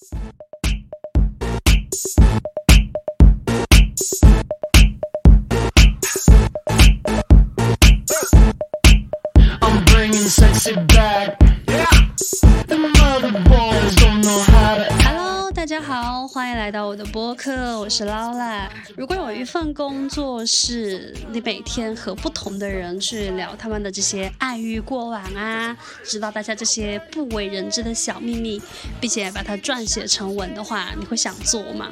[0.00, 0.47] Peace.
[16.68, 18.70] 来到我的播客，我是劳拉。
[18.94, 28.60] 如果有一份工作是你每天和不同的人去聊他们的这些爱欲过往啊，知道大家这些不为人知的小秘密，
[29.00, 31.88] 并且把它撰写成文的话，你会想做吗？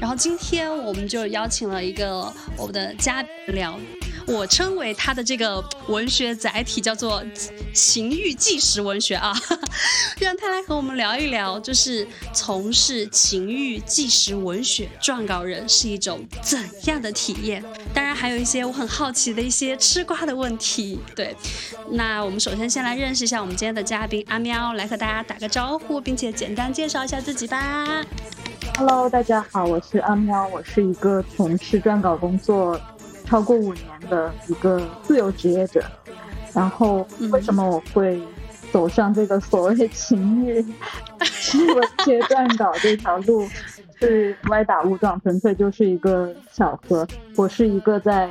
[0.00, 3.78] 然后今天我们就邀请了一个我们的嘉宾聊。
[4.26, 7.22] 我称为他的这个文学载体叫做
[7.72, 9.32] 情欲纪实文学啊，
[10.18, 17.62] 让他来和我们聊一聊，就是从事情欲纪实文学撰稿人是一种怎样的体验。
[17.94, 20.98] 当然还有一些我很好奇的一些吃瓜的问题。
[21.14, 21.34] 对，
[21.90, 28.04] 那我们首先先来认识一下我们今天的嘉宾阿喵，来和大家打个招呼，并且简单介绍一下自己吧。
[28.76, 32.78] Hello，大家好，我是阿喵，我是一个从事撰稿工作
[33.26, 35.84] 超过五年的一个自由职业者。
[36.54, 38.18] 然后，为什么我会
[38.72, 40.64] 走上这个所谓情欲
[41.22, 43.46] 新闻界撰稿这条路，
[44.00, 47.06] 是歪打误撞，纯粹就是一个巧合。
[47.36, 48.30] 我是一个在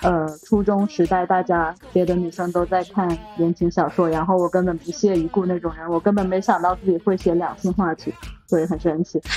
[0.00, 8.10] 呃初中时代，大家别的女生都在看言情小说，然后我根本不屑一顾那种人，我根本没想到自己会写两性话题，
[8.46, 9.20] 所以很神奇。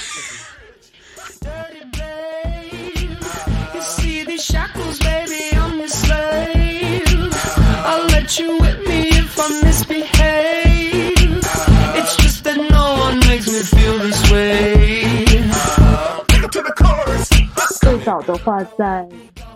[18.48, 19.06] 话，在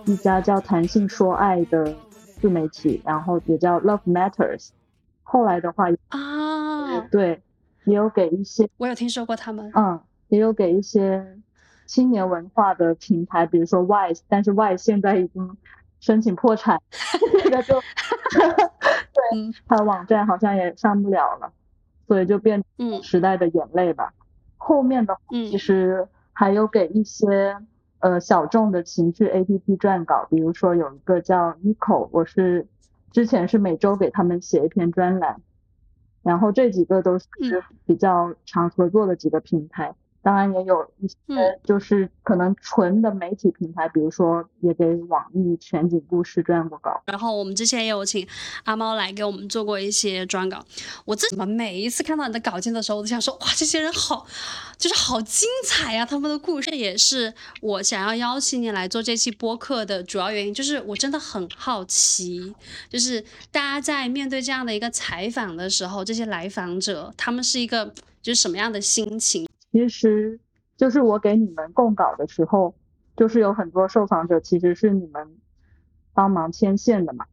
[0.05, 1.95] 一家叫“弹性说爱”的
[2.41, 4.71] 自媒体，然后也叫 Love Matters。
[5.23, 7.41] 后来的话，啊，对，
[7.85, 9.71] 也有给一些，我有听说过他们。
[9.73, 11.37] 嗯，也有给一些
[11.85, 15.57] 青年文化的平台，比如说 Wise，但是 Wise 现在已经
[16.01, 16.77] 申请破产，
[17.43, 17.79] 这个就
[18.35, 21.53] 对嗯，它的网站好像也上不了了，
[22.07, 24.13] 所以就变嗯时代的眼泪吧。
[24.57, 27.55] 后面的话嗯其实还有给一些
[28.01, 32.67] 呃小众的情绪 APP 撰稿，比如说有一个叫 Nico，我是
[33.11, 35.41] 之前是每周给他们写一篇专栏，
[36.21, 39.95] 然后这几个都是嗯比较常合作的几个平台。
[40.23, 47.01] 当然也有一些嗯就是可能纯的媒体平台，比如说也给网易全景故事撰过稿。
[47.07, 48.27] 然后我们之前也有请
[48.63, 50.63] 阿猫来给我们做过一些专稿。
[51.05, 54.25] 我自己嘛，每一次看到你的稿件的时候，我都想说，哇，这些人好，
[54.77, 62.53] 就是好精彩呀、他们的故事这也是我想要邀请你来做这期播客的主要原因，就是我真的很好奇，
[62.89, 63.21] 就是
[63.51, 69.47] 大家在面对这样的一个采访的时候，这些来访者他们是一个就是什么样的心情？
[69.71, 70.39] 其实
[70.77, 72.75] 就是我给你们供稿的时候，
[73.15, 75.37] 就是有很多受访者其实是你们
[76.13, 77.25] 帮忙牵线的嘛。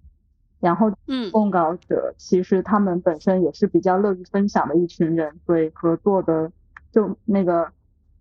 [0.61, 6.51] 然后嗯供稿者其实他们本身也是比较乐于分享的一群人，所以合作的
[6.91, 7.71] 就那个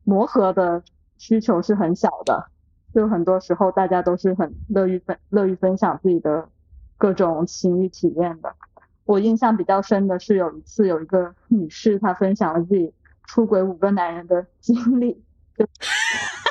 [0.03, 0.83] 磨合的
[1.17, 2.47] 需求是很小的。
[2.93, 6.47] 就很多时候大家都是很乐于分乐于分享自己的
[6.97, 8.55] 各种情欲体验的。
[9.05, 12.93] 我印象比较深的是有一次有一个女士她分享了自己
[13.27, 15.23] 出轨五个男人的经历，
[15.55, 15.63] 就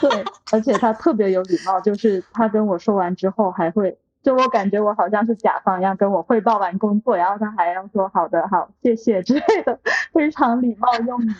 [0.01, 9.81] 对，而且他特别有礼貌，就是他跟我说完之后还会，就我感觉我好像是甲方一样跟我汇报完工作，然后他还要说好的好谢谢之类的，
[10.13, 11.33] 非常礼貌用语。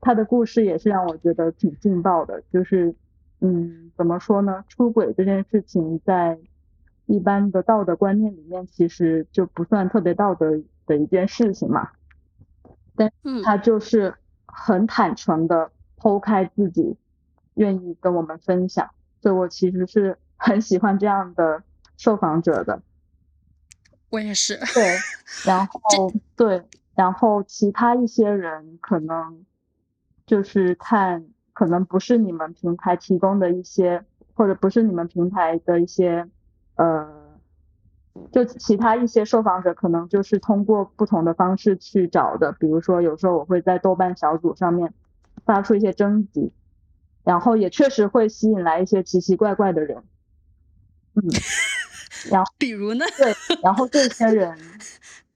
[0.00, 2.94] 他的故事也是让我觉得挺劲爆的，就是
[3.40, 4.64] 嗯，怎么说呢？
[4.68, 6.38] 出轨这件事情在
[7.06, 11.90] 一般的道德观念里面，其实就不算特别道德的一件事情嘛。
[12.96, 13.12] 但
[13.44, 14.14] 他就是
[14.60, 16.96] 很坦诚的剖开自己，
[17.54, 18.90] 愿意跟我们分享，
[19.22, 21.62] 所以我其实是很喜欢这样的
[21.96, 22.82] 受访者的。
[24.10, 24.56] 我也是。
[24.74, 24.96] 对，
[25.46, 26.64] 然后对，
[26.94, 29.44] 然后其他一些人可能
[30.26, 34.04] 就是看，可能不是你们平台提供的一些，
[34.34, 36.28] 或者不是你们平台的一些，呃，
[38.32, 44.92] 就其他一些受访者可能就是通过不同的方式去找的，比如说有时候我会在豆瓣小组上面
[45.44, 46.52] 发出一些征集，
[47.24, 50.02] 然后也确实会吸引来一些奇奇怪怪的人，
[51.14, 51.22] 嗯，
[52.30, 52.52] 然后。
[52.58, 53.04] 比如呢？
[53.16, 53.32] 对，
[53.62, 54.58] 然后这些人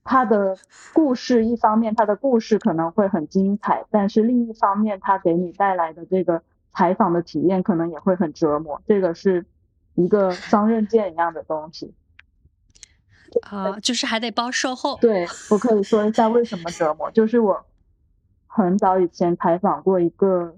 [0.04, 0.56] 他的
[0.92, 6.42] 故事，一方面他的故事可能会很精彩，但是另一方面他给你带来的这个
[6.74, 9.46] 采访的体验可能也会很折磨，这个是
[9.94, 11.94] 一个双刃剑一样的东西。
[13.40, 14.98] 啊、就是还得包售后。
[15.00, 17.64] 对我可以说一下为什么折磨，就是我
[18.46, 20.56] 很早以前采访过一个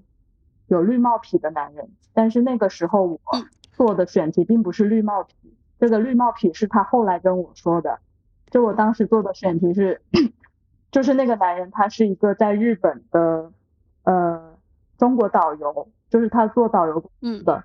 [0.67, 3.49] 有绿帽癖的男人，但是那个时候我嗯。
[3.73, 5.35] 做的选题并不是绿帽癖，
[5.81, 7.99] 这个绿帽癖是他后来跟我说的，
[8.51, 10.01] 就我当时做的选题是，
[10.93, 13.51] 就是那个男人他是一个在日本的
[14.05, 14.57] 呃
[14.97, 17.43] 中国导游，就是他做导游嗯。
[17.43, 17.65] 的，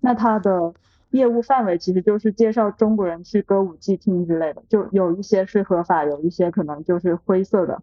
[0.00, 0.74] 那他的
[1.14, 7.80] 业务范围其实就是介绍中国人去歌舞伎厅之类的，就有一些是合法，有一些可能就是灰色的。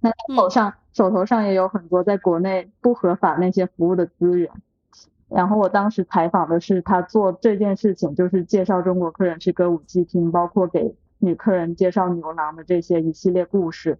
[0.00, 4.50] 那他手上、手头上也有很多在国内不合法那些服务的资源。
[5.28, 13.98] 然后我当时采访的是他做这件事情，就是介绍中国客人去歌舞伎厅，包括给女客人介绍牛郎的这些一系列故事。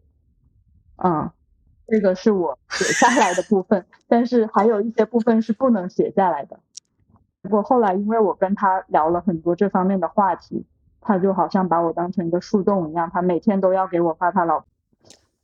[0.96, 1.30] 嗯，
[1.86, 6.58] 这个是我写下来的部分，但是还有一些部分是不能写下来的。
[7.44, 10.64] 不过后来因为我跟他聊了很多这方面的话题，
[11.00, 14.66] 他就好像把我当成一个树洞一样，他每天都要给我发他老婆。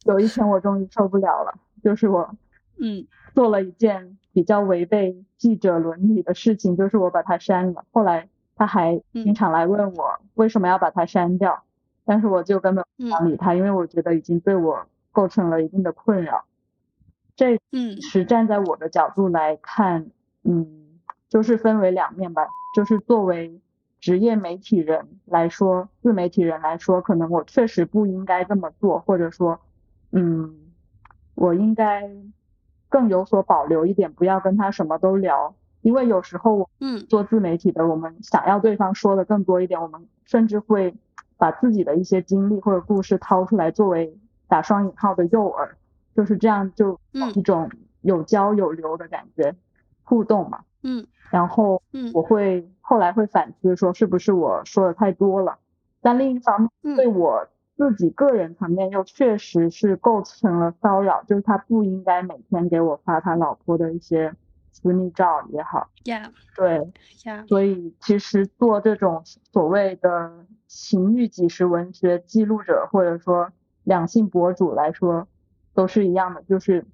[0.04, 1.52] 有一天我终于受不了了，
[1.84, 2.34] 就是我
[2.78, 7.84] 嗯做了一件比较违背记者伦理的事情，就是我把他删了。
[7.92, 11.64] 后来他还经常来问我为什么要把他删掉，
[12.06, 16.44] 但是我就根本不想理他，因为我觉得已经对我构成了一定的困扰。
[17.36, 20.10] 这嗯是站在我的角度来看，
[20.44, 20.79] 嗯，
[21.30, 22.48] 就是分为两面吧。
[22.72, 23.60] 就是作为
[24.00, 29.58] 职业媒体人来说，自媒体人来说，可能我确实不应该这么做，或者说，
[30.12, 30.54] 嗯，
[31.34, 32.10] 我应该
[32.88, 35.54] 更有所保留一点，不要跟他什么都聊。
[35.82, 40.94] 因为有时候我嗯做自媒体的，我们想要对方说的更多一点，我们甚至会
[41.38, 44.16] 把自己的一些经历或者故事掏出来，作为
[44.46, 45.70] 打双引号的诱饵，
[46.14, 47.70] 就是这样，就嗯一种
[48.02, 49.54] 有交有流的感觉，
[50.04, 50.60] 互动嘛。
[50.82, 51.06] 嗯。
[51.30, 52.10] 然后嗯。
[52.14, 55.58] 我会后来会反思说，是不是我说的太多了？
[56.00, 56.96] 但另一方面，嗯。
[56.96, 57.46] 对我
[57.76, 64.34] 自己个人层面又确实是构成了骚扰，就是他不应该每天给我发他老婆的一些
[64.70, 66.92] 私密照也好，呀对，
[67.24, 69.22] 呀所以其实做这种
[69.52, 73.50] 所谓的情欲纪实文学记录者，或者说
[73.84, 75.26] 两性博主来说，
[75.74, 76.86] 都是一样的，就是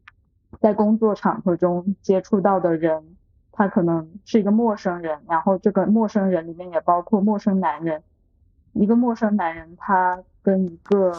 [0.61, 3.16] 在工作场合中接触到的人，
[3.57, 8.03] 他可能是一个陌生人，然后这个陌生人里面也包括陌生男人，
[8.75, 11.11] 一个陌生男人他跟一个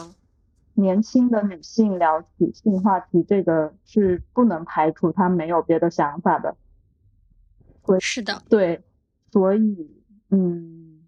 [0.74, 6.56] 年轻的女性聊起性话题，这个是不能排除他没有别的想法的。
[7.98, 8.84] 是的，对，
[9.32, 9.90] 所以
[10.30, 11.00] 嗯，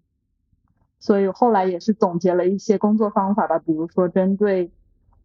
[0.99, 4.69] 所以后来也是总结了一些工作方法吧，比如说针对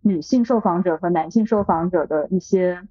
[0.02, 2.86] 女性受访者和男性受访者的一些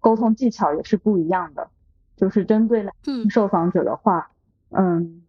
[0.00, 1.68] 沟通技巧也是不一样的。
[2.16, 3.22] 就是针对男嗯。
[3.22, 4.30] 性受访者的话，
[4.70, 5.22] 嗯，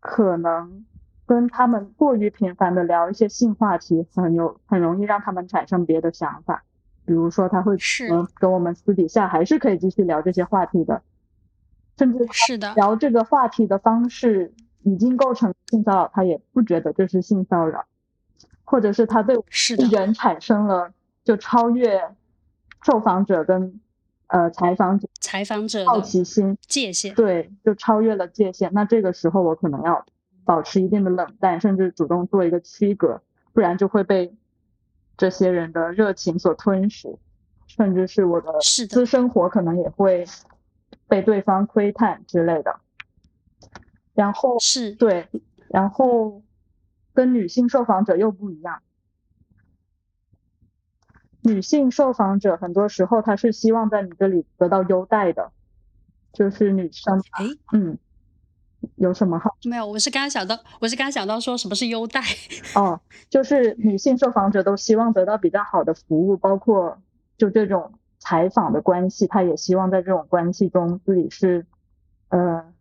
[0.00, 0.84] 可能
[1.26, 6.62] 跟他们过于频繁的聊一些性话题，很有很容易让他们产生别的想法。
[7.04, 8.08] 比如说，他会是。
[8.12, 11.02] 嗯跟我们私底下还是可以继续聊这些话题的，
[11.96, 14.52] 甚至是的，聊这个话题的方式
[14.82, 17.84] 已经构成性骚扰，他也不觉得这是性骚扰，
[18.64, 20.92] 或者是他对是，人产生了
[21.22, 22.14] 就超越
[22.82, 23.80] 受访者跟
[24.28, 28.70] 呃采访者采访者好奇心，界限，对，就超越了界限。
[28.72, 30.04] 那这个时候我可能要
[30.44, 34.34] 保持一定的冷淡，甚至主动做一个区隔，不然就会被
[35.16, 37.16] 这些人的热情所吞噬，
[37.66, 40.24] 甚至是我的私生活可能也会
[41.08, 42.80] 被对方窥探之类的。
[44.14, 45.28] 然后是对，
[45.68, 46.42] 然后
[47.12, 48.80] 跟女性受访者又不一样。
[51.46, 55.52] 女性受访者很多时候她是希望在你这里得到优待的，
[56.32, 57.96] 就是女生，哎，嗯，
[58.96, 59.56] 有什么好？
[59.64, 62.20] 没有，我是刚刚想到，我是刚刚想到说什么是优待，
[62.74, 63.00] 哦，
[63.30, 66.98] 就是女性受访者都希望得到比较好的服务，包括
[67.38, 71.64] 就这种采访的关系，她也希望在这种关系中自己是，
[72.28, 72.74] 呃，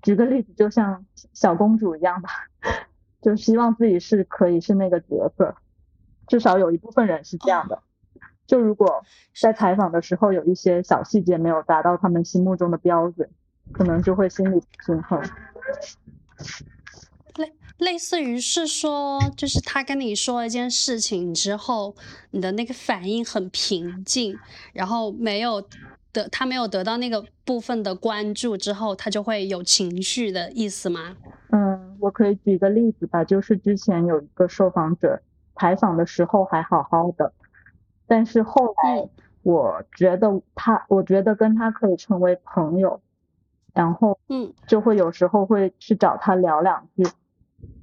[0.00, 2.30] 举个例子，就像小公主一样吧，
[3.20, 5.56] 就希望自己是可以是那个角色，
[6.26, 7.82] 至少有一部分人是这样的。
[8.48, 9.04] 就如果
[9.38, 13.28] 在采访的时候有一些小细节没有达到他们心目中的标准，
[13.72, 15.22] 可能就会心理不平衡。
[17.36, 21.94] 类类似于是说，就是他跟你说一件事情之后，
[22.30, 24.36] 你的那个反应很平静，
[24.72, 25.62] 然后没有
[26.10, 31.14] 得他没有得到那个部分的关注之后，他就会有情绪的意思吗？
[31.50, 35.20] 嗯，我可以举个例子吧，就是之前有一个受访者
[35.54, 37.32] 采访的时候还好好的，
[38.08, 39.10] 但是后来嗯。
[39.44, 43.00] 我觉得他，我觉得跟他可以成为朋友，
[43.72, 44.52] 然后嗯。
[44.66, 47.06] 就会有时候会去找他聊两句，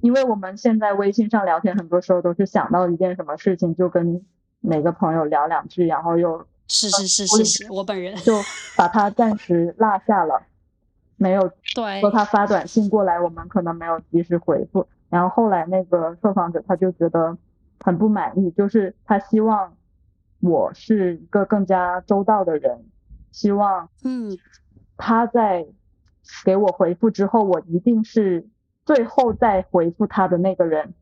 [0.00, 4.24] 因为我们现在微信上聊天，很多时候都是想到一件什么事情就跟
[4.60, 8.34] 每个朋友聊两句，然后又是是是是是，我本人就
[8.76, 10.40] 把他暂时落下了，
[11.16, 14.86] 没有对说他发短信过来，我们可能没有及时回复。
[15.08, 17.36] 然后后来那个受访者他就觉得
[17.80, 19.72] 很不满意，就是他希望
[20.46, 22.84] 我是一个更加周到的人，
[23.32, 24.38] 希望嗯
[24.96, 25.66] 他在
[26.44, 28.46] 给我回复之后，我一定是
[28.84, 30.94] 最后再回复他的那个人。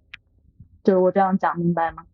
[0.82, 2.04] 就我这样讲明白吗？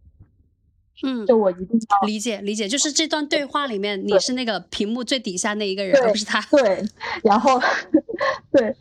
[1.02, 6.40] 嗯，就我一定要理解理解，就是这段对话里面你是那个屏幕最底下那一个人，而不是他。
[6.50, 6.84] 对，
[7.24, 7.58] 然后
[8.52, 8.76] 对，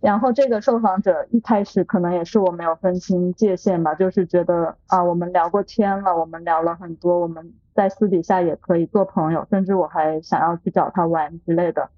[0.00, 11.90] 然后这个受访者一开始可能也是我没有分清界限吧，就是觉得啊，我们聊过天了，我们聊了很多，我们在私底下也可以做朋友，甚至我还想要去找他玩之类的。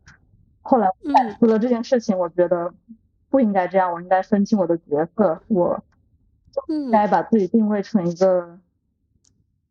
[0.63, 1.37] 后来我反嗯。
[1.39, 2.73] 思了这件事情，我觉得
[3.31, 5.85] 不应该这样，我应该分清我的角色，我
[6.69, 6.85] 嗯。
[6.87, 8.59] 应该把自己定位成一个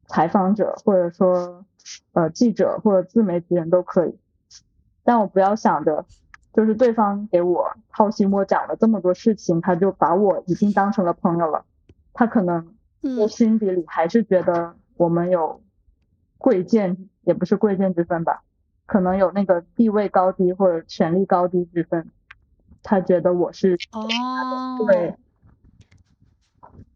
[0.08, 1.66] 采访者，或者说
[2.14, 4.18] 呃记者或者自媒体人都可以，
[5.04, 6.06] 但我不要想着
[6.54, 11.66] 就是对方给我掏心窝讲了这么多事情，他就把我已经当成了朋友了，
[12.14, 13.28] 他可能嗯。
[13.28, 15.62] 心底里还是觉得我们有
[16.38, 18.44] 贵贱，也不是贵贱之分吧，
[18.86, 22.12] 可能有那个地位高低或者权力高低之分，
[22.84, 24.08] 他觉得我是哦，
[24.88, 25.14] 对。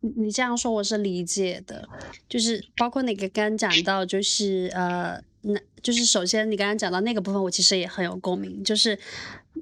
[0.01, 1.85] 你你这样说我是理解的，
[2.29, 8.97] 就是包括你刚刚讲到，就是呃，那就是首先你刚刚讲到那个部分，我其实也很有共鸣，就是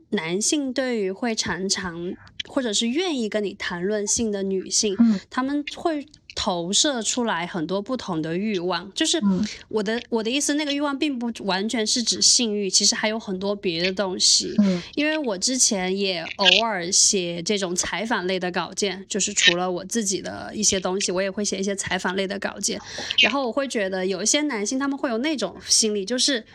[0.09, 2.13] 男性对于会常常
[2.47, 6.05] 或者是愿意跟你谈论性的女性，嗯他们会
[6.39, 14.53] 投射出来很多不同的欲望，就是嗯我的我的意思，那个欲望并不完全是指性欲，其实还有很多别的东西。
[14.59, 22.79] 嗯因为我之前也偶尔写这种采访类的稿件，就是除了我自己的一些东西，我也会写一些采访类的稿件。
[23.19, 26.45] 然后我会觉得有一些男性他们会有那种心理，就是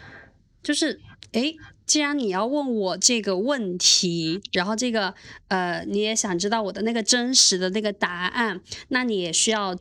[0.63, 1.01] 就是
[1.33, 5.15] 诶，既然你要问我这个问题，然后这个
[5.49, 9.77] 呃你也想知道我的那个真实的那个答案，那你也需要。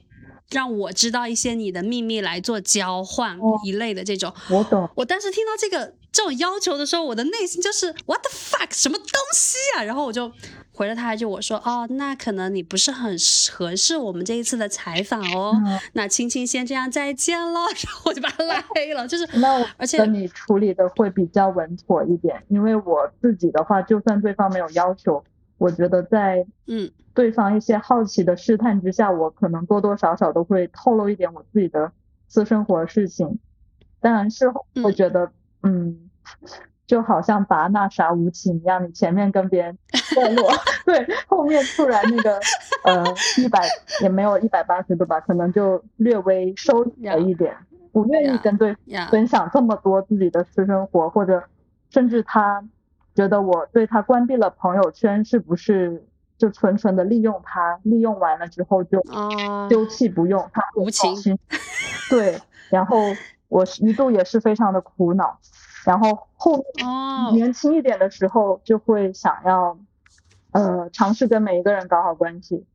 [0.54, 9.84] 让我知道一些你的秘密来做交换哦一类的这种，我懂，我当时听到这个这种要求的时候，我的内心就是 What the fuck，什么东西啊？
[9.84, 10.32] 然后我就
[10.74, 13.16] 回了他一句，我说哦，那可能你不是很
[13.52, 19.08] 合适我们这一次的采访哦，嗯那青青先这样再见喽， 然后我就把他拉黑了。
[19.08, 25.24] 就是，那我而且你处理的会比较稳妥一点，因为我自己的话，就算对方没有要求，
[25.58, 31.92] 我觉得在嗯对方一些好奇的试探之下，我可能多多少少都会透露一点我自己的
[32.28, 33.40] 私生活事情。
[34.02, 35.32] 当然事后会嗯觉得，嗯，
[36.88, 39.78] 就好像拔那啥无情一样，你前面跟别人
[40.16, 40.52] 热络，
[40.86, 42.40] 对，后面突然那个
[42.84, 43.04] 呃
[43.38, 43.66] 一百
[44.02, 47.56] 也没有一百八十度吧，可能就略微收紧了一点，
[47.94, 51.42] 不愿意跟对呀，分享这么多自己的私生活，或者
[51.90, 52.62] 甚至他
[53.16, 56.06] 觉得我对他关闭了朋友圈，是不是
[56.38, 57.80] 就纯纯的利用他？
[57.84, 61.38] 利用完了之后就哦，丢弃不用，他无情。
[62.10, 62.38] 对，
[62.70, 62.98] 然后
[63.52, 65.38] 我是一度也是非常的苦恼，
[65.86, 66.64] 然后后
[67.34, 69.78] 年轻一点的时候就会想要，
[70.52, 72.66] 呃，尝试跟每一个人搞好关系，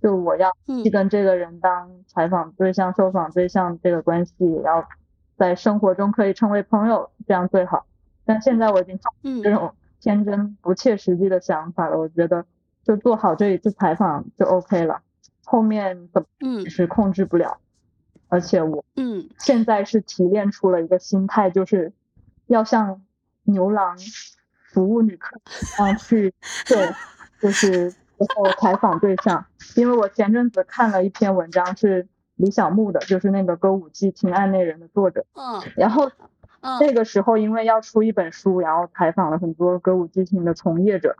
[0.00, 0.82] 就我要嗯。
[0.82, 4.88] 去跟这个人当采访对象、受访对象，这个关系也要
[5.36, 7.84] 在生活中可以成为朋友，这样最好。
[8.24, 9.36] 但现在我已经放嗯。
[9.36, 12.46] 弃这种天真不切实际的想法了，我觉得
[12.82, 15.02] 就做好这一次采访就 OK 了，
[15.44, 16.70] 后面怎么嗯。
[16.70, 17.58] 是控制不了，
[18.28, 21.92] 而且我嗯现在是提炼出了一个心态，就是
[22.46, 23.02] 要像
[23.44, 23.96] 牛郎
[24.72, 25.40] 服务女客
[25.78, 26.34] 一样去
[26.66, 26.92] 对，
[27.40, 29.46] 就是然后采访对象。
[29.76, 35.24] 因为我前阵子看了一篇文章，是李小牧的，就是那个《歌舞伎町案内人》的作者。
[35.34, 36.10] 嗯然后
[36.60, 41.16] 嗯那个时候因为要出一本书，然后采访了很多歌舞伎町的从业者，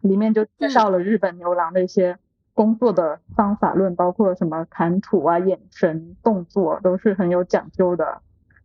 [0.00, 2.18] 里面就介绍了日本牛郎的一些
[2.54, 8.20] 工作的方法论，包括什么谈吐啊、眼神、动作都是很有讲究的。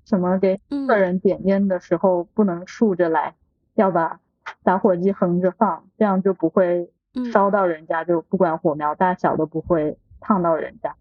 [0.06, 3.36] 什么给嗯客人点烟的时候不能竖着来，
[3.76, 4.22] 要把
[4.64, 10.96] 打火机横着放，这样就不会嗯烧到人家，就不管火苗大小都不会烫到人家。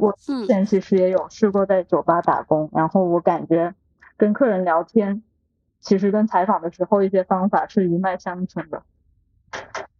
[0.00, 3.74] 我之嗯前其实也有试过在酒吧打工，然后我感觉
[4.16, 5.24] 跟客人聊天，
[5.80, 8.82] 其实跟采访的时候一些方法是一脉相承的。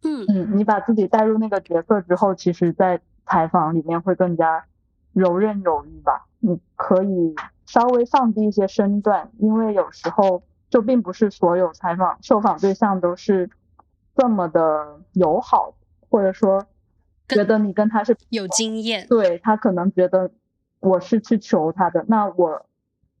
[0.05, 4.65] 嗯嗯，你把自己带入那个角色之后，其实，在采访里面会更加
[5.13, 6.27] 游刃有余吧。
[6.39, 7.35] 你可以
[7.65, 13.49] 稍微放低一些身段，因为有时候就并不是所有采访受访对象都是
[14.15, 15.73] 这么的友好，
[16.09, 16.67] 或者说
[17.27, 20.29] 觉得你跟他是有经验，对他可能觉得
[20.79, 22.65] 我是去求他的，那我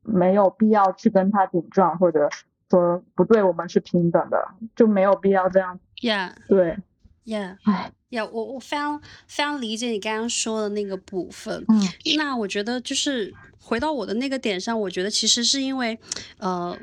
[0.03, 2.29] 没有必要去跟他顶撞，或者
[2.69, 5.79] 说不对，我们是平等的，就没有必要这样。
[6.01, 6.77] Yeah 对
[7.25, 11.63] ，yeah 唉，yeah，我我非常非常理解你刚刚说的那个部分。
[11.69, 11.81] 嗯。
[12.17, 15.97] 那我觉得就是回到我的那个点上，我觉得其实是因为，
[16.37, 16.77] 呃，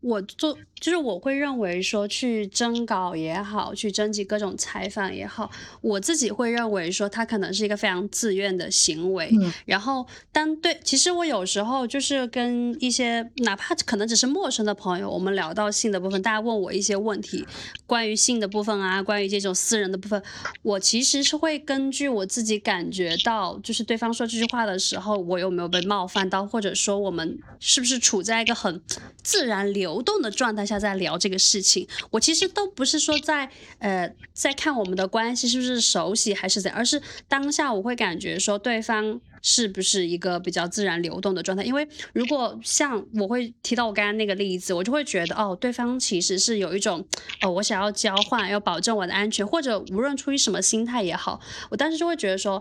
[0.00, 9.30] 我做就是我会认为说去征稿也好，去征集各种采访也好，我自己会认为说它可能是一个非常自愿的行为。
[9.32, 17.46] 嗯然后当对，其实我有时候就是跟一些哪怕可能只是陌生的朋友，我们聊到性的部分，大家问我一些问题，
[17.86, 20.22] 关于性的部分啊，关于这种私人的部分，
[20.62, 28.80] 我其实是会根据我自己感觉到，就是对方说这句话的时候，我有没有被冒犯到，或者说我们是不是处在一个很
[29.22, 39.20] 自然流动的状态下在聊这个事情，我其实都不是说在呃在看我们的关系是不是熟悉还是怎样，而是当下我会感觉说对方。
[39.40, 41.62] 是不是一个比较自然流动的状态？
[41.62, 47.06] 因为如果像我会提到我刚刚那个例子，我就会觉得哦，对方其实是有一种
[47.42, 52.60] 哦，我想要交换，要保证我的安全，或者无论出于什么心态也好，我当时就会觉得说，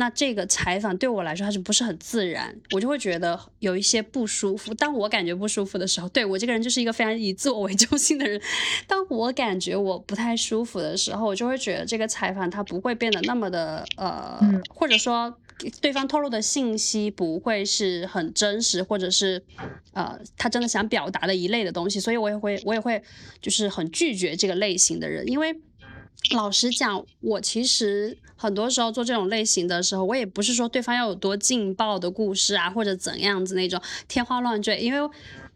[0.00, 2.56] 那这个采访对我来说它是不是很自然？
[2.72, 4.72] 我就会觉得有一些不舒服。
[4.72, 8.40] 当我感觉不舒服的时候，对我这个人就是一个非常以自我为中心的人。
[8.88, 15.36] 当我感觉我不太舒服的时候，我就会觉得这个采访它不会变得那么的呃，嗯或者说
[15.82, 19.42] 对方透露的信息不会是很真实，或者是
[19.92, 23.02] 呃他真的想表达的一类的东西，所以我也会我也会
[23.42, 25.54] 就是很拒绝这个类型的人，因为。
[26.32, 35.10] 老实讲，我其实很多时候做这种类型的时候，我也不是说对方要有多劲爆的故事啊，或者怎样子那种天花乱坠，因为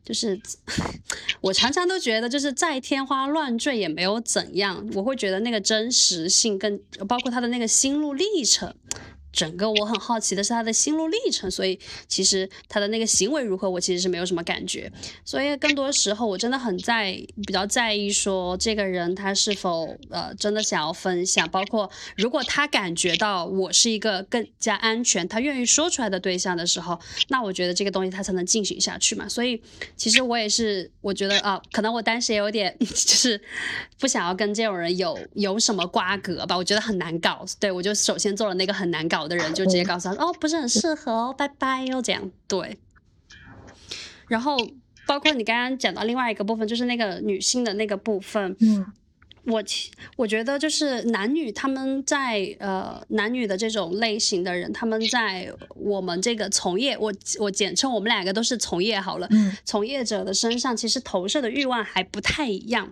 [0.05, 0.41] 就是
[1.41, 8.75] 我常常都觉得，就是再天花乱坠也没有怎样，我会觉得那个真实性跟包括他的那个心路历程。
[9.35, 14.91] 整个我很好奇的是他的心路历程，所以其实他的那个行为如何，我其实是没有什么感觉。
[15.25, 17.13] 所以更多时候我真的很在
[17.45, 29.29] 比较在意说这个人他是否呃真的想要分享，包括如果他感觉到我是一个更加安全，他愿意说出来的对象的时候，那我觉得这个东西他才能进行下去嘛。
[29.29, 29.61] 所以
[29.97, 33.41] 其实我也是，我觉得啊、可能我当时也有点 就是
[33.99, 37.45] 不想要跟这种人有有什么瓜葛吧，我觉得很难搞。
[37.59, 42.79] 对我就首先做了那个很难搞的人，就直接告诉他哦不是很适合哦，拜拜哦这样对。
[44.29, 44.57] 然后
[45.07, 48.87] 包括你刚刚讲到另外一个部分，就是那个女性的那个部分，嗯
[49.47, 62.91] 我其我觉得就是男女他们在呃男女的这种类型的人，他们在我们这个从业，我我简称我们两个都是从业好了，嗯从业者的身上，其实投射的欲望还不太一样。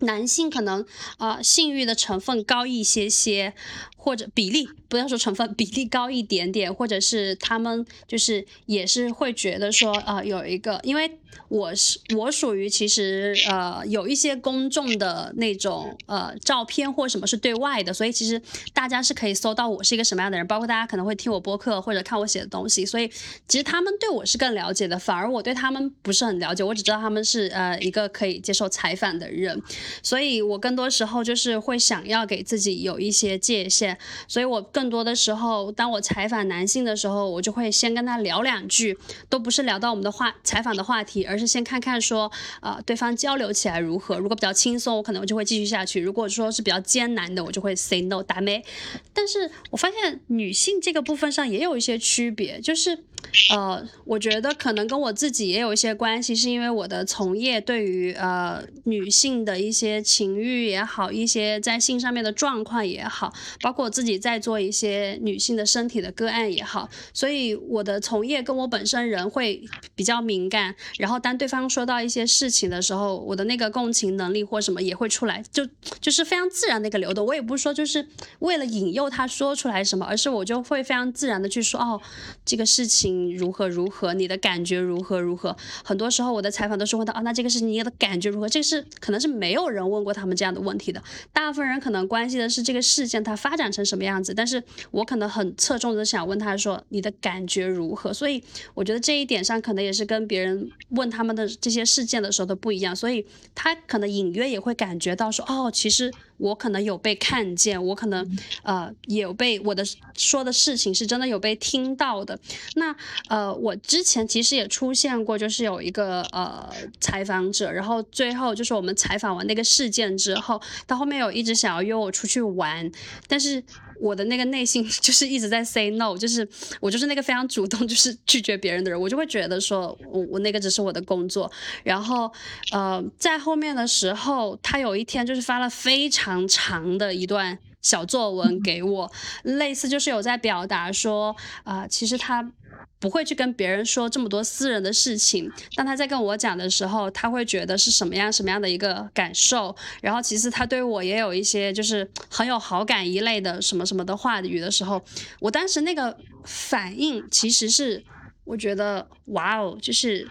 [0.00, 0.84] 男性可能
[1.18, 3.54] 呃性欲的成分高一些些，
[3.96, 18.40] 或者比例不要说成分，比例高一点点，或者是他们就是也是会觉得说呃有一个，因为我是我属于其实呃有一些公众的那种呃照片或什么是对外的，所以其实
[18.72, 23.08] 大家是可以搜到我是一个什么样的人，包括大家可能会听我播客或者看我写的东西，所以
[23.48, 29.60] 其实他们对我是更了解的，反而我对他们不是很了解，我只知道他们是呃一个可以接受采访的人，
[30.02, 33.96] 所以我更多时候就是会想要给自己有一些界限，
[34.28, 44.18] 所以我更多的时候，当我采访男性的时候，我就会先跟他聊两句，都不是聊到我们的话采访的话题，而是先看看说，呃，对方交流起来如何。
[44.18, 48.64] 如果比较轻松，我可能就会继续下去；如果说是比较艰难的，我就会 say no 打没。
[49.12, 53.04] 但是我发现女性这个部分上也有一些区别，就是。
[53.50, 69.62] 呃，我觉得可能跟我自己也有一些关系，是因为我的从业对于呃女性的一些情欲也好，一些在性上面的状况也好，包括我自己在做一些女性的身体的个案也好，所以我的从业跟我本身人会
[69.94, 75.66] 比较敏感，然后当对方说到一些事情的时候，我的那个共情能力或什么也会出来，就
[76.00, 77.24] 就是非常自然的一个流动。
[77.24, 78.06] 我也不是说就是
[78.40, 82.00] 为了引诱他说出来什么，而是我就会非常自然的去说哦，
[82.44, 85.56] 这个事情如何如何，你的感觉如何如何。
[85.84, 88.48] 很多时候我的采访都是问到啊，那这个事情你的感觉如何？
[88.48, 91.02] 这个是可能是没有人问过他们这样的问题的。
[91.32, 98.12] 大部分人可能关心的是这个事件它发展成什么样子，但是我可能很侧重的想问他说你的感觉如何。
[98.12, 98.42] 所以
[98.74, 112.38] 我觉得这一点上可能也是跟别人问他们的这些事件的时候都不一样，所以他可能隐约也会感觉到说哦，其实我可能有被看见，我可能呃也有被我的说的事情是真的有被听到的。
[112.74, 112.94] 那
[113.28, 116.68] 呃，我之前其实也出现过，就是有一个呃
[117.00, 122.90] 采访者，然后最后就是我们采访完那个事件之后，他后面有一直想要约我出去玩，
[123.26, 123.62] 但是
[124.00, 126.46] 我的那个内心 就是一直在 say no，就是
[126.80, 131.50] 我就是那个非常主动就是拒绝别人的人，我就会觉得说我我那个只是我的工作，
[131.82, 132.30] 然后
[132.72, 139.12] 呃在后面的时候，他有一天就是发了非常长的一段小作文给我，
[139.44, 142.50] 类似就是有在表达说啊、其实他。
[142.98, 155.02] 不会去跟别人说这么多私人的事情，当他在跟我讲的时候，他会觉得是什么样什么样的一个感受，然后其实他对我也有一些就是很有好感一类的什么什么的话语的时候，
[155.40, 158.02] 我当时那个反应其实是
[158.44, 160.28] 我觉得哇哦，就是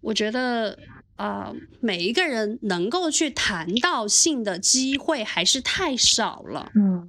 [0.00, 0.76] 我觉得。
[1.22, 6.72] 呃，每一个人能够去谈到性的机会还是太少了。
[6.74, 7.08] 嗯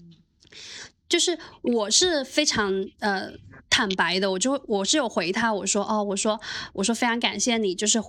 [1.09, 3.31] 就是我是非常呃
[3.69, 6.39] 坦白的，我就我是有回他，我说哦，我说
[6.73, 7.99] 我说非常感谢你，就是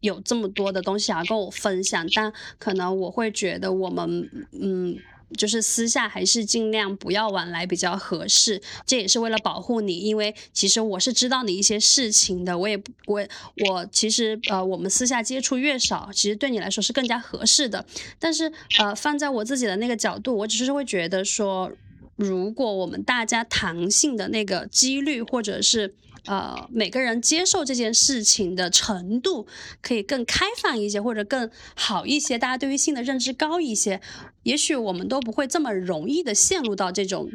[0.00, 4.98] 有这么多的东西想要跟我分享，但可能我会觉得我们嗯。
[5.36, 13.26] 就是私下还是尽量不要往来比较合适，这也是为了保护你，因为其实我是知道你一些事情的，我也我
[13.66, 17.84] 我其实呃我们私下接触越少，其实对你来说是更加合适的。
[18.18, 21.72] 但是呃放在我自己的那个角度，我只是会觉得说，
[22.16, 25.94] 如果我们大家谈性的那个几率，或者是
[26.26, 29.46] 呃每个人接受这件事情的程度，
[29.82, 34.00] 可以更开放一些，或者更好一些，大家对于性的认知高一些，
[34.42, 37.30] 也许我们都不会这么容易的陷入到这种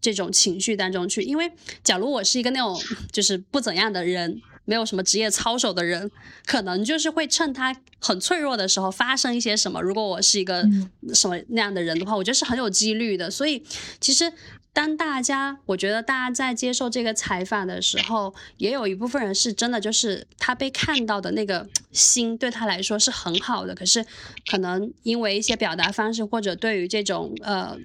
[0.00, 1.22] 这种情绪当中去。
[1.22, 1.52] 因为
[1.82, 4.40] 假如我是一个那种就是不怎样的人。
[4.64, 6.08] 没有什么职业操守的人，
[6.46, 9.82] 可能就是会趁他很脆弱的时候发生一些什么。
[9.82, 10.64] 如果我是一个
[11.12, 13.28] 什么那样的人的话，我觉得是很有几率的。
[13.28, 13.64] 所以，
[14.00, 14.32] 其实
[14.72, 24.04] 当大家，我觉得大家在接受这个采访的时候，也有一部分人是真的就是他被看到的那个心对他来说是很好的，可是
[24.50, 27.78] 可能因为一些表达方式或者对于这种呃。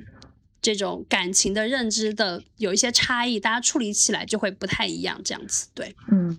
[0.59, 5.95] 这种感情的认知的有一些差异，大家处理起来就会不太一样，这样子对。
[6.11, 6.35] 嗯，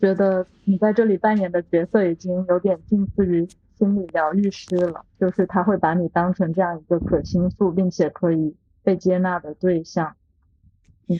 [0.00, 10.16] 觉得你在这里扮演的角色已经有点近似于心理疗愈师了，就是他会把你当成这样一个可倾诉并且可以被接纳的对象。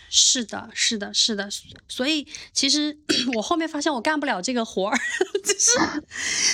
[0.08, 1.50] 是的，是的，是的，
[1.86, 2.96] 所以其实
[3.36, 4.98] 我后面发现我干不了这个活儿，
[5.44, 6.02] 就是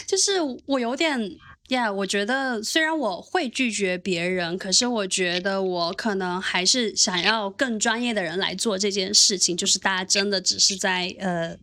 [0.08, 1.36] 就是我有点
[1.68, 11.56] 呀我觉得虽然我会拒绝别人，可是我觉得我可能还是想要更专业的人来做这件事情，就是大家真的只是在呃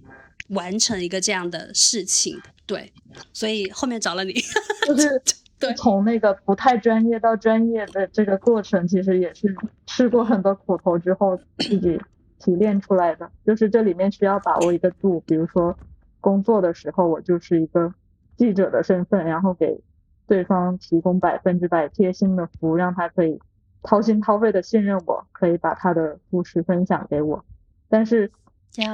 [0.49, 2.93] 完成一个这样的事情，对，
[3.33, 4.33] 所以后面找了你，
[4.87, 5.21] 就是
[5.59, 12.01] 对从那个不太专业到专业的这个过程，其实也是吃过很多苦头之后自己
[12.39, 13.31] 提炼出来的。
[13.45, 15.77] 就是这里面需要把握一个度，比如说
[16.19, 17.93] 工作的时候，我就是一个
[18.35, 19.81] 记者的身份，然后给
[20.27, 23.39] 对方提供百分之百贴心的服务，让他可以
[23.81, 27.45] 掏心掏肺的信任我，可以把他的故事分享给我。
[27.87, 28.29] 但是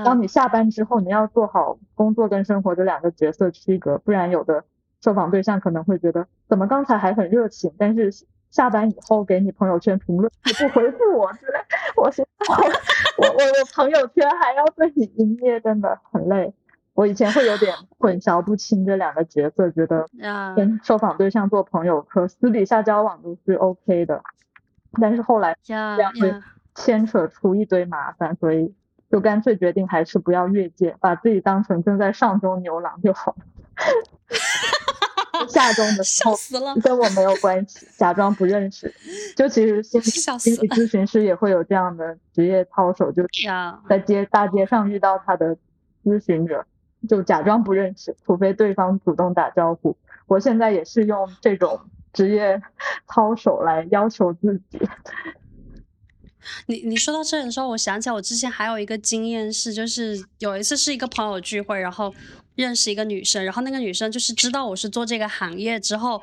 [0.06, 4.63] 当你下班之后，你要做好工作跟生活这两个角色区隔，不然有的
[5.02, 8.12] 受访对象可能会觉得，怎么刚才还很热情，但是
[8.50, 11.60] 下班以后给你朋友圈评论你不回复我之类，
[11.96, 12.22] 我是
[13.18, 16.54] 我我我朋友圈还要对你营业，真的很累。
[16.94, 20.06] 我以前会有点混淆不清这两个角色，觉得
[20.56, 24.22] 跟受访对象做朋友和私底下交往都是 OK 的，
[25.02, 26.34] 但是后来呀这样会，
[26.76, 28.76] 牵扯出一堆麻烦，所以
[29.10, 33.36] 就干脆决定还是不要越界，把自己当成正在上中牛郎就好。
[35.50, 38.94] 下中的时候笑死了，跟我没有关系，假装不认识。
[39.36, 40.04] 就其实心理
[40.39, 43.28] 心理咨询师也会有这样的职业操守，就是
[43.89, 45.56] 在街大街上遇到他的
[46.04, 46.65] 咨询者，
[47.08, 49.96] 就假装不认识，除非对方主动打招呼。
[50.28, 51.80] 我现在也是用这种
[52.13, 52.62] 职业
[53.08, 54.80] 操守来要求自己。
[56.65, 62.12] 你你说到这里的时候，我想起来我之前还有一个经验是，就是有一次是一个朋友聚会，然后
[62.56, 66.22] 认识一个女生，然后那个女生就是知道我是做这个行业之后，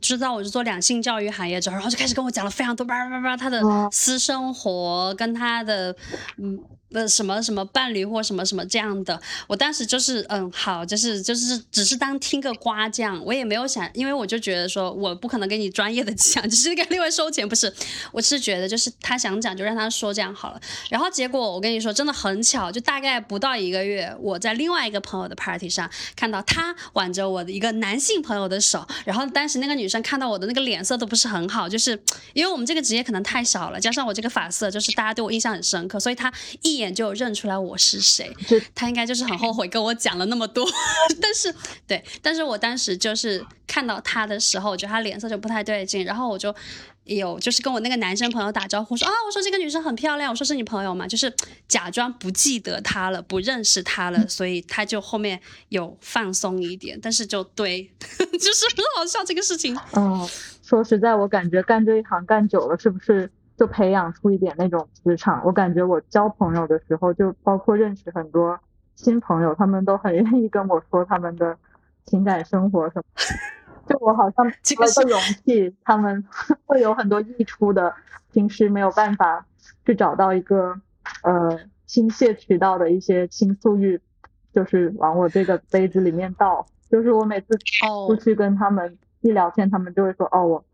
[0.00, 3.88] 知道我是做两性教育行业之后，然后就开始跟我讲了非常多叭叭叭她的哦。
[3.90, 5.94] 私生活跟她的
[6.38, 6.58] 嗯
[6.94, 9.20] 呃什么什么伴侣或什么什么这样的。
[9.46, 17.72] 我当时就是嗯好，就是就是只是当听个瓜这样，我也没有想，因为我就觉得说我不可能给你专业的讲， 只是跟另外收钱，不是，
[18.12, 20.60] 我是觉得就是他想讲就让他说这样好了。
[20.88, 31.90] 然后结果我跟你说，真的很巧，就大概不到一个月，我在另外一个朋友的 party 上看到他挽着我的一个男性朋友的手，然后当时那个女生看到我的那个脸色都不是很好，就是
[32.32, 38.32] 因为我们这个职业可能太少了，加上我这个发色，就是大家对我印象很深刻，所以她一眼眼就认出来我是谁，
[38.74, 40.64] 他应该就是很后悔跟我讲了那么多。
[41.20, 41.52] 但是
[41.86, 46.54] 对，但是我当时就是看到他的时候，我觉得他脸色就不太对劲，然后我就。
[47.04, 51.06] 有就是跟我那个男生朋友打招呼说啊，我说这个女生很漂亮，我说是你朋友嘛？
[51.06, 51.30] 就是
[51.68, 58.18] 假装不记得她了，不认识她了，所以他就后面有放松一点，但是就对， 就
[58.54, 59.78] 是很好笑这个事情。
[59.92, 60.26] 哦，
[60.62, 65.42] 说实在，我感觉干这一行干久了，是不是就培养出一点那种磁场？
[65.44, 68.58] 我感觉我交朋友的时候，就包括认识很多
[68.94, 71.56] 新朋友，他们都很愿意跟我说他们的
[72.04, 73.04] 情感生活什么。
[73.86, 76.24] 就我好像 这个了个容器，他们
[76.66, 77.94] 会有很多溢出的，
[78.32, 79.46] 平时没有办法
[79.84, 80.74] 去找到一个
[81.22, 84.00] 呃倾泻渠道的一些倾诉欲，
[84.52, 86.66] 就是往我这个杯子里面倒。
[86.90, 87.54] 就是我每次
[87.86, 90.64] 哦出去跟他们一聊天，他们就会说哦我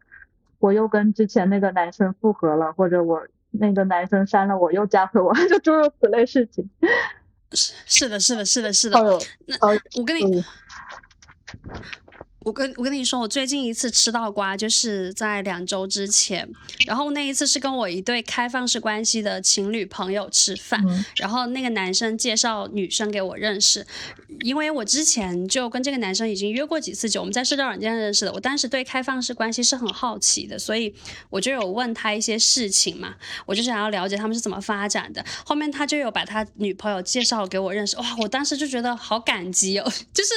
[0.61, 3.21] 我又跟之前那个男生复合了，或者我
[3.51, 6.71] 那个男生删了我又加回我， 就诸如此类事情。
[7.53, 8.97] 是是的，是的，是的，是的。
[8.97, 9.57] 好有那
[9.99, 10.45] 我跟你嗯
[12.43, 16.49] 我跟我跟你说，我最近一次吃到瓜就是在两周之前，
[16.87, 23.87] 然后那一次是跟我一对开放式关系的情侣朋友吃饭，嗯 然后那个男生介绍女生给我认识，
[24.41, 30.95] 因为我之前就跟这个男生已经约过几次酒，我们在社交软件上认识的，我当时对开放式关系是很好奇的，所以
[31.29, 35.23] 我就有问他一些事情嘛，我就想要了解他们是怎么发展的。
[35.45, 40.31] 后面他就有把他女朋友介绍给我认识，哇，我当时就觉得好感激哦， 就是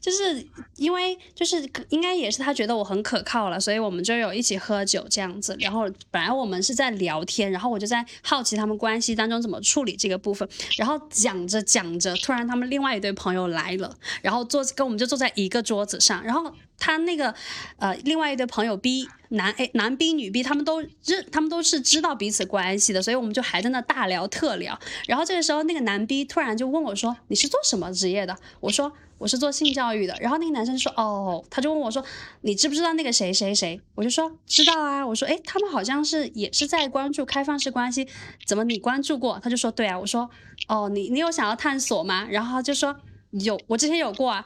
[0.00, 5.56] 就是因为就是应该也是他觉得我很可靠了，所以我们就有一起喝酒这样子。
[5.58, 10.48] 然后本来我们是在聊天，然后我就在好奇他们关系当中怎么处理这个部分。
[10.76, 17.34] 然后讲着讲着，突然他们另外一对朋友来了，然后坐跟我们就坐在一个桌子上，然后他那个
[17.78, 24.78] 呃另外一对朋友 B 男 A 男 B 女 B 他们都认他们都是知道彼此关系的，所以我们就还在那大聊特聊。
[25.06, 28.92] 然后这个时候那个男 B 突然就问我说：“你是做什么职业的？”我说。
[29.22, 32.04] 我是做性教育的，然后那个男生就说哦，他就问我说，
[32.40, 33.80] 你知不知道那个谁谁谁？
[33.94, 38.08] 我就说知道啊，我说诶，他们好像是也是在关注开放式关系，
[38.44, 39.38] 怎么你关注过？
[39.40, 40.28] 他就说对啊，我说
[40.66, 42.26] 哦，你你有想要探索吗？
[42.28, 42.96] 然后他就说
[43.30, 44.44] 有，我之前有过啊。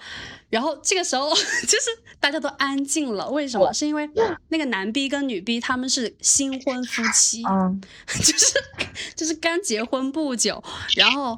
[0.51, 3.73] 然后这个时候 就是大家都安静了，为什么？
[3.73, 4.09] 是因为
[4.49, 8.55] 那个男 B 跟女 B 他们是新婚夫妻，嗯 就是
[9.17, 10.63] 就是刚结婚不久，
[10.97, 11.37] 然后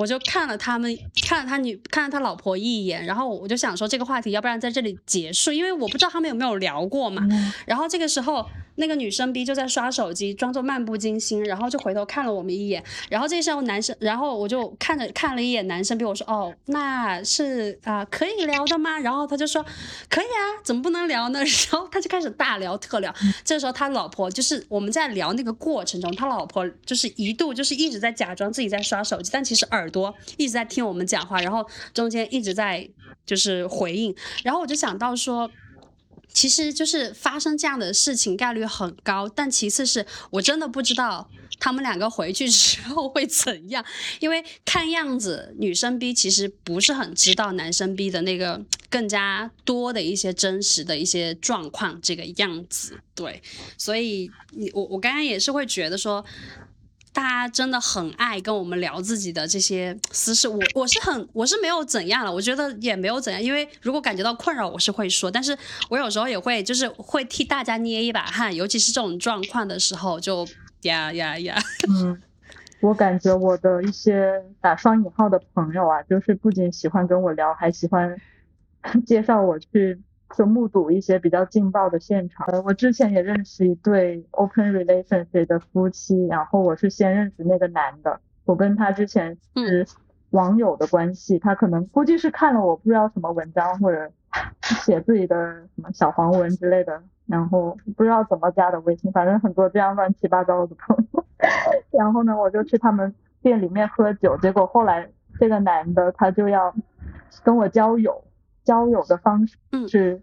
[0.00, 7.22] 我就看了他们，看了他女，看了他老婆一眼，然后我就想说这个话题要不然在这里结束，因为我不知道他们有没有聊过嘛。
[7.30, 12.82] 嗯然后这个时候，那个女生 B 就在刷手机，装作漫不经心，然后就回头看了我们一眼。
[13.08, 18.98] 然后这时候男生，然后我就看着看了一眼男生 B，我说哦，那是啊、可以聊的吗？
[18.98, 19.64] 然后他就说
[20.08, 21.40] 可以啊，怎么不能聊呢？
[21.70, 23.14] 然后他就开始大聊特聊。
[23.44, 32.88] 这时候他老婆就是我们在聊那个过程中，他老婆就是一度就是一直在假装自己在刷手机，但其实耳朵一直在听我们讲话，然后中间一直在
[33.26, 34.14] 就是回应。
[34.42, 35.50] 然后我就想到说。
[36.32, 43.84] 其实就是发生这样的事情概率很高，但其次是我真的不知道他们两个回去之后会怎样，
[44.20, 53.42] 因为看样子女生 B 其实不是很知道男生 B 的那个更加多的一些真实的一些状况这个样子，对，
[53.76, 56.24] 所以你我我刚刚也是会觉得说。
[57.12, 65.56] 大家真的很爱跟我们聊自己的这些私事，我我是很我是没有怎样了，我觉得也没有怎样，因为如果感觉到困扰，我是会说，但是
[65.88, 70.46] 我有时候也会就是会替大家捏一把汗，尤其是这种状况的时候，就
[70.82, 71.56] 呀呀呀，
[71.88, 72.20] 嗯，
[72.80, 78.16] 我感觉我的一些打双引号的朋友啊，就是不仅喜欢跟我聊，还喜欢
[79.04, 80.00] 介绍我去
[80.36, 82.46] 就目睹一些比较劲爆的现场。
[82.48, 89.86] 呃，我之前也认识一对 open relationship 的夫妻，然后我是先认识那个男的，我跟他之前是
[90.30, 94.10] 网友的关系，他可能估计是看了我不知道什么文章或者
[94.84, 95.36] 写自己的
[95.74, 101.24] 什么小黄文之类的，然后不知道怎么加的微信，反正很多这样乱七八糟的朋友。
[101.90, 103.12] 然后呢，我就去他们
[103.42, 106.72] 店里面喝酒，结果后来这个男的他就要
[107.42, 108.22] 跟我交友，
[108.70, 110.22] 交友的方式嗯是，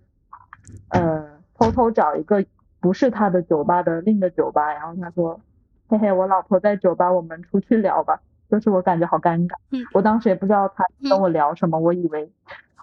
[0.91, 1.27] 呃，
[1.59, 2.45] 偷偷找一个
[2.79, 5.41] 不是他的酒吧的另一个酒吧，然后他说，
[5.89, 8.21] 嘿嘿，我老婆在酒吧，我们出去聊吧。
[8.49, 12.31] 就是我感觉好尴尬，嗯我当时也不知道他跟我聊什么，我以为，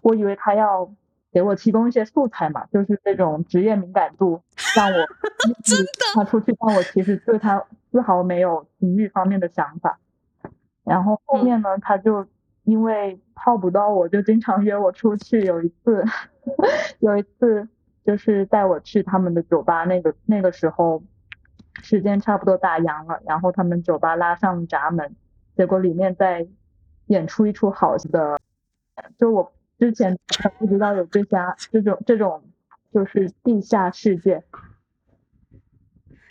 [0.03, 0.93] 我以为他要
[1.33, 4.43] 给我提供一些素材嘛，就是这种职业敏感度，
[4.77, 4.97] 让我
[5.65, 9.99] 真的他出去，但我其实对他丝毫没有情欲方面的想法。
[10.85, 12.27] 然后后面呢，他就
[12.65, 15.41] 因为泡不到我，就经常约我出去。
[15.41, 16.05] 有一次，
[17.01, 17.69] 有一次
[18.05, 21.03] 就是带我去他们的酒吧，那个那个时候
[21.83, 25.15] 时间差不多打烊了，然后他们酒吧拉上闸门，
[25.57, 26.47] 结果里面在
[27.07, 28.39] 演出一出好的，
[29.19, 30.17] 就我之前
[30.59, 32.43] 不知道有这家这种这种
[32.93, 34.43] 就是地下世界，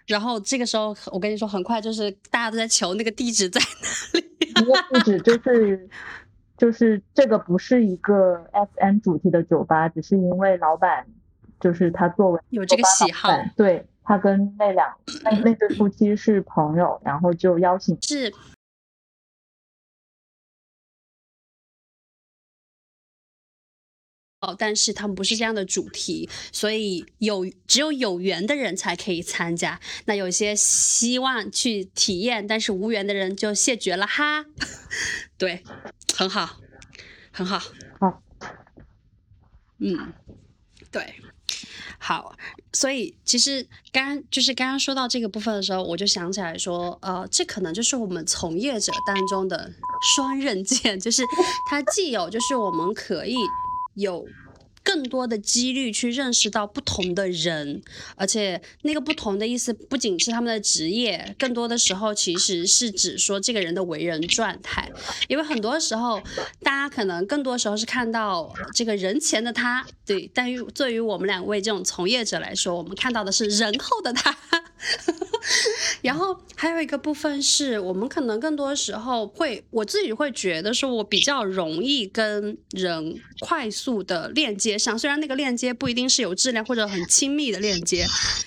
[0.08, 4.34] 然后这个时候我跟你说，很快就是大家都在求那个地址在哪里。
[4.94, 5.90] 地址就是
[6.64, 8.42] 就是这个不是一个
[8.78, 11.06] FM 主题的酒吧，只是因为老板
[11.60, 14.96] 就是他作为有这个喜好，对他跟那两
[15.26, 18.34] 那那对夫妻是朋友，然后就邀请是。
[24.44, 29.80] 哦，但是他们不是这样的主题，所以有只有有缘的人才可以参加。
[30.04, 34.46] 那有些希望去体验，但是无缘的人就谢绝了哈。
[35.40, 35.64] 对，
[36.14, 36.58] 很好，
[37.32, 37.58] 很好。
[38.02, 38.22] 好，
[39.80, 40.12] 嗯，
[40.92, 41.16] 对，
[41.98, 42.36] 好。
[42.74, 49.72] 所以其实刚就是刚刚说到这个部分的时候，我就想起来说，呃，这可能就是我们从业者当中的
[50.16, 51.24] 双刃剑，就是
[51.70, 53.38] 它既有就是我们可以。
[53.94, 54.28] 有
[54.84, 57.82] 更多的几率去认识到不同的人，
[58.18, 64.92] 而且那个不同的意思不仅是他们的职业，更多的时候其实是指说这个人的为人状态。
[65.30, 66.22] 因为很多时候，
[66.62, 74.36] 大家可能更多时候是看到这个人前的他，对，但于对于我们两位这种从业者来说，我们看到的是人后的他。
[76.02, 88.06] 然后还有一个部分是我们可能更多时候会，我自己会觉得说，我比较容易跟人快速的链接上，虽然那个链接不一定是有质量或者很亲密的链接，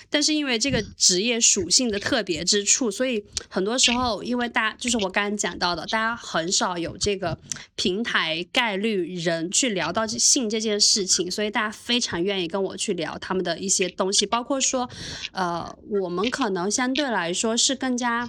[0.09, 7.37] 但是因为这个职业属性的特别之处，所以很多时候，因为大家就是我刚刚讲到的，大家很少有这个
[7.75, 14.87] 平台概率人去聊到性这件事情，所以大家非常愿意跟我去聊他们的一些东西，包括说，
[15.31, 16.26] 呃，我们。
[16.29, 18.27] 可能相对来说是更加，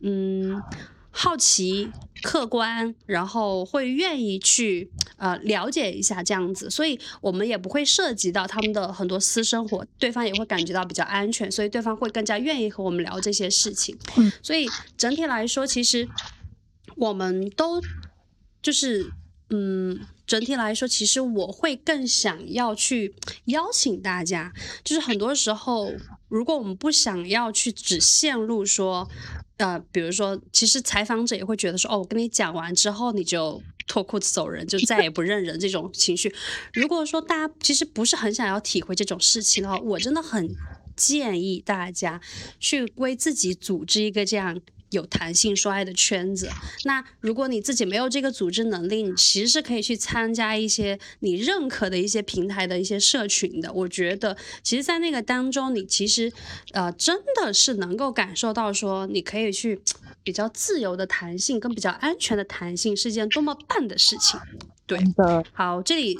[0.00, 0.62] 嗯，
[1.10, 1.90] 好奇、
[2.22, 13.96] 客观，然后会愿意去呃了解一下这样子，所以我们也不会涉及到他们的很多私生活，对方也会感觉到比较安全，所以对方会更加愿意和我们聊这些事情。
[14.42, 16.08] 所以整体来说，其实
[16.96, 17.80] 我们都
[18.62, 19.10] 就是
[19.50, 20.06] 嗯。
[20.26, 25.92] 整体来说，其实我会更想要去邀请大家，就是很多时候，
[26.28, 29.08] 如果我们不想要去只陷入说，
[29.58, 36.34] 呃，比如说，其实采访者也会觉得说，哦，我跟你讲完之后，你就脱裤子走人，就再也不认人这种情绪。
[36.72, 40.48] 如果说大家其实不是很想要体会这种事情的话，我真的很
[40.96, 42.20] 建议大家
[42.58, 44.60] 去为自己组织一个这样。
[44.90, 46.48] 有弹性说爱的圈子，
[46.84, 53.72] 那如果你自己没有这个组织能力，你其实是可以去参加一些你认可的一些平台的一些社群的。
[53.72, 56.32] 我觉得，其实，在那个当中，你其实，
[56.72, 59.80] 呃，真的是能够感受到说，你可以去
[60.22, 64.38] 比较自由的弹性跟比较安全的弹性是件多么棒的事情。
[64.86, 66.16] 对的，好，这里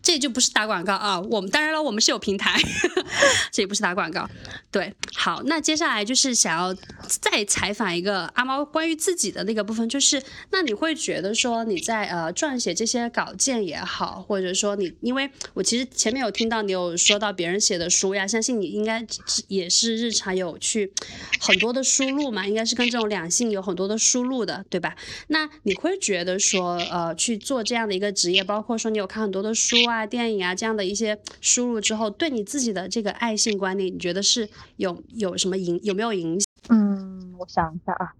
[0.00, 2.60] 这就不是打广告啊，我们当然了，我们是有平台，
[3.50, 4.28] 这也不是打广告。
[4.70, 6.72] 对，好，那接下来就是想要
[7.08, 19.04] 再采访一个阿猫关于自己的那个部分，就是那你会觉得说你在呃撰写这些稿件也好，或者说你，因为我其实前面有听到你有说到别人写的书呀，相信你应该
[19.48, 20.92] 也是日常有去
[21.40, 24.94] 很多的输入嘛，应该是跟这种两性有很多的输入的，对吧？
[25.28, 28.03] 那你会觉得说呃去做这样的一个。
[28.04, 36.46] 的职业，包括说你有看很多的书啊、电影啊这样的一些输入之后，对你自己的这个爱性观念，你觉得是有有什么影有没有影响？
[36.68, 38.12] 嗯，我想一下啊，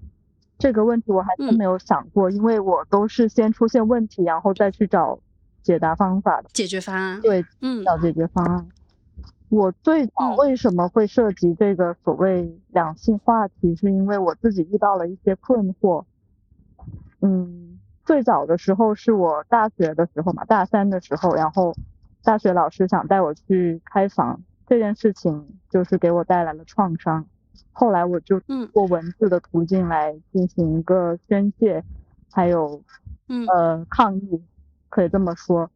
[0.59, 5.21] 这个问题我还真没有想过，因为我都是先出现问题，然后再去找
[5.63, 7.21] 解答方法的解决方案。
[7.21, 8.67] 对，嗯，找解决方案。
[9.51, 16.05] 我最早为什么会涉及这个所谓两性话题，是因为我自己遇到了一些困惑。
[17.21, 17.74] 嗯。
[18.05, 21.75] 最早的时候是我大学的时候嘛，大三的时候，然后
[22.23, 27.25] 大学老师想带我去开房，这件事情就是给我带来了创伤。
[27.73, 31.83] 后来我就通过文字的途径来进行一个宣泄，
[32.31, 32.83] 还有
[33.49, 34.43] 呃抗议，
[34.89, 35.71] 可以这么说。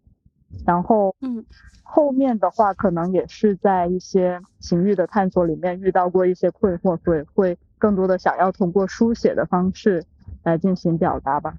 [0.66, 1.44] 然后嗯，
[1.82, 10.04] 后面的话可能也是在一些情欲的探索里面遇到过一些困惑，所以会更多的想要通过书写的方式
[10.42, 11.56] 来进行表达吧。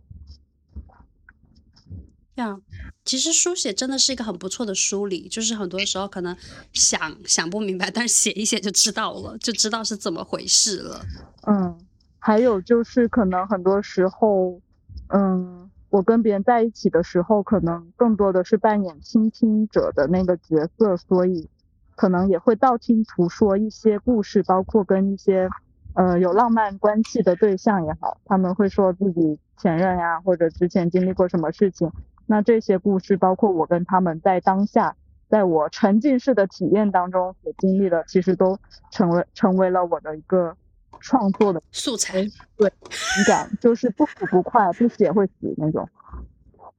[2.40, 2.62] 这样，
[3.04, 6.34] 其实书写真的是一个很不错的梳理，就是很多时候可能
[6.72, 11.02] 想想不明白，但是写一写就知道了，就知道是怎么回事了。
[11.48, 11.78] 嗯，
[12.18, 14.62] 还有就是可能很多时候，
[15.10, 21.50] 嗯，我跟别人在一起的时候，可能更多的是扮演倾听者的那个角色，所以
[21.98, 25.50] 可能也会道听途说一些故事，包括跟一些
[25.94, 29.38] 呃有浪漫关系的对象也好，他们会说自己。
[29.62, 31.92] 前任呀，或者之前经历过什么事情。
[32.32, 34.96] 那这些故事，包括我跟他们在当下，
[35.28, 38.56] 在我沉浸式的体验当中所经历的，其实都
[38.92, 40.56] 成为成为了我的一个
[41.00, 42.24] 创作的素材。
[42.56, 45.90] 对，情感就是不苦不快，不写会死那种。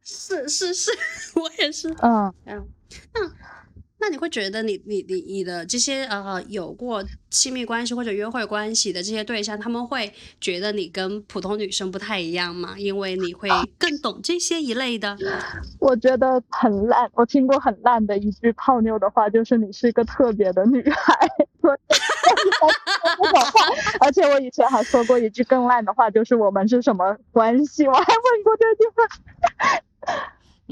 [0.04, 0.92] 是是是，
[1.34, 1.92] 我也是。
[2.00, 2.68] 嗯嗯，
[3.12, 3.20] 那。
[4.00, 12.74] 那你会觉得你你你你的这些呃有过亲密关系或者约会关系的这些对象，他们会觉得你跟普通女生不太一样吗？
[12.78, 15.14] 因为你会更懂这些一类的。
[15.78, 21.28] 我觉得很烂，我听过很烂的一句泡妞的话，就是你是一个特别的女孩。
[24.00, 27.84] 而且我以前还说过一句更烂的话，就是我们是什么关系？
[27.86, 29.06] 我还问过这句话，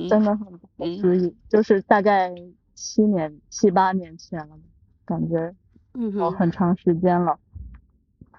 [0.09, 2.33] 真的很不可思议，就是大概。
[2.81, 4.57] 七年七八年前了，
[5.05, 5.53] 感觉
[5.95, 7.41] 嗯，很长时间了。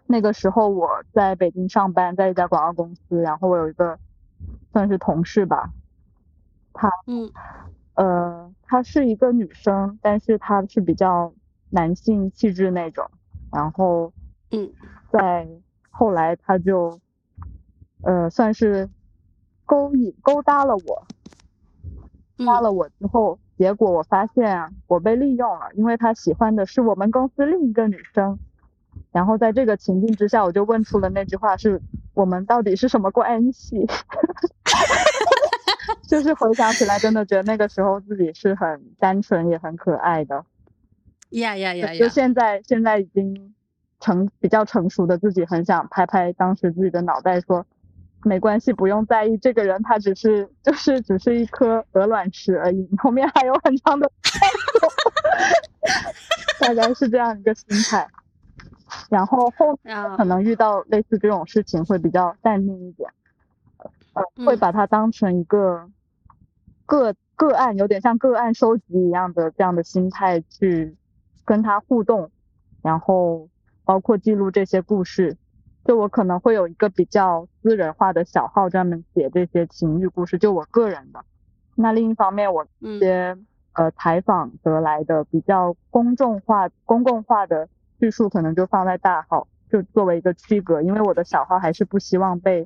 [0.08, 4.00] 那个时候我在北京上班，在一家广告公司，然后我有一个
[4.72, 5.74] 算是同事吧，
[6.72, 7.30] 她嗯
[7.96, 11.34] 呃她是一个女生，但是她是比较
[11.70, 13.12] 男性气质那种，
[13.52, 14.14] 然后
[14.52, 14.72] 嗯
[15.12, 15.46] 在
[15.90, 16.98] 后来她就
[18.04, 18.90] 呃算是
[19.66, 21.06] 勾引勾搭了我，
[22.46, 23.38] 搭了我之后。
[23.60, 28.40] 结果我发现我被利用了，因为他喜欢的是我们公司另一个女生。
[29.12, 31.82] 然后在这个情境之下，我就问出了那句话：是
[32.14, 33.86] 我们到底是什么关系？
[36.08, 40.46] 就是回想起来，真的觉得那个时候自己是很单纯也很可爱的。
[41.32, 42.00] 呀呀呀呀！
[42.00, 43.54] 就现在，现在已经
[44.00, 47.66] 成比较成熟的自己，很想拍拍当时自己的脑袋说。
[48.24, 54.12] 没关系，不用在意这个人，他只是就是只是一颗鹅卵石而已，后面还有很长的
[56.60, 58.08] 大概是这样一个心态。
[59.10, 63.10] 然后后面可能遇到类似这种事情会比较淡定一点，
[64.14, 65.88] 呃，会把它当成一个
[66.86, 70.96] 个个案，有点像个案收集一样的这样的心态去
[71.46, 72.32] 跟他互动，
[72.82, 73.48] 然后
[73.86, 75.38] 包括记录这些故事。
[75.90, 81.20] 就我可能会有一个比较私人化的小号，专门写这些情欲故事，就我个人的。
[81.74, 83.36] 那另一方面，我一些
[83.74, 87.68] 呃采访得来的比较公众化、公共化的
[88.00, 90.80] 叙述，可能就放在大号，就作为一个区隔。
[90.84, 92.64] 因为我的小号还是不希望被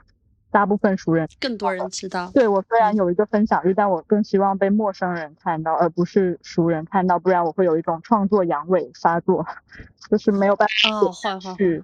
[0.51, 2.30] 大部分熟人、更多人知道。
[2.34, 9.45] 对我虽然有一个分享欲，但我更希望被陌生人看到，而不是熟人看到，不然我会有一种创作阳痿发作，
[10.11, 11.82] 就是没有办法哦，坏坏去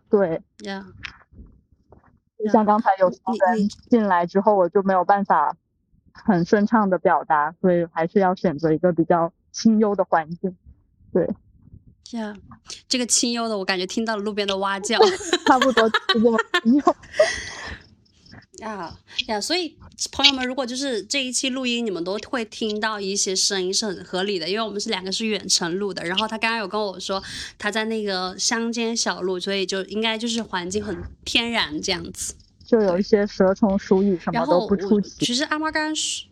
[2.40, 2.52] 对呀。
[2.52, 5.56] 像刚才有人进来之后，我就没有办法
[6.12, 10.58] 很顺畅的表达，所以还是要选择一个比较清幽的环境。
[11.14, 11.28] 对，
[12.14, 12.36] 呀，
[12.88, 14.98] 这个清幽的，我感觉听到了路边的蛙叫，
[15.46, 16.96] 差不多就这么清幽。
[18.60, 18.98] 呀
[19.28, 19.76] 呀，所以
[20.12, 26.04] 朋友们，如果就是这一期录音，你们都会听到一些声音是很合理的，因为我们是两个是远程录的。
[26.04, 27.24] 然后他刚刚有跟我说
[27.58, 32.36] 他在那个乡间小路，所以就应该就是环境很天然这样子，
[32.66, 35.26] 就有一些蛇虫鼠蚁什么都不出奇。
[35.26, 36.28] 其实阿妈刚刚说。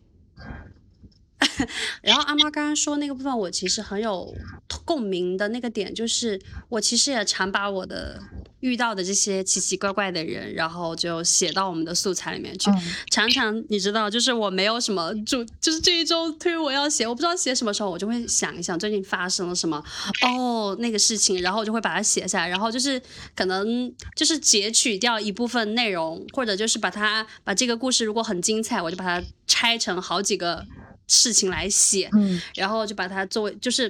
[2.02, 4.36] 然后阿妈刚刚说那个部分，我其实很有
[4.84, 8.20] 共鸣的那个点，就是我其实也常把我的
[8.68, 12.70] 遇到的这些奇奇怪怪的人，然后就写到我们的素材里面去。
[13.10, 19.82] 常常你知道，就是我没有什么主，就是这一周推我要写，我不知道写什么时候，我就会想一想最近发生了什么，
[20.22, 23.02] 哦那个事情，然后我就会把它写下来，然后就是
[23.36, 30.66] 可能就是截取掉一部分内容，或者就是把它把这个故事如果很精彩，我就把它拆成好几个。
[31.10, 33.90] 事情来写，嗯，然后就把它作为，就是，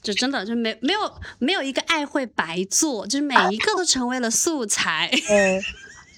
[0.00, 1.00] 就真的就没没有
[1.38, 5.10] 没有一个爱会白做，就是每一个都成为了素材。
[5.28, 5.60] 嗯，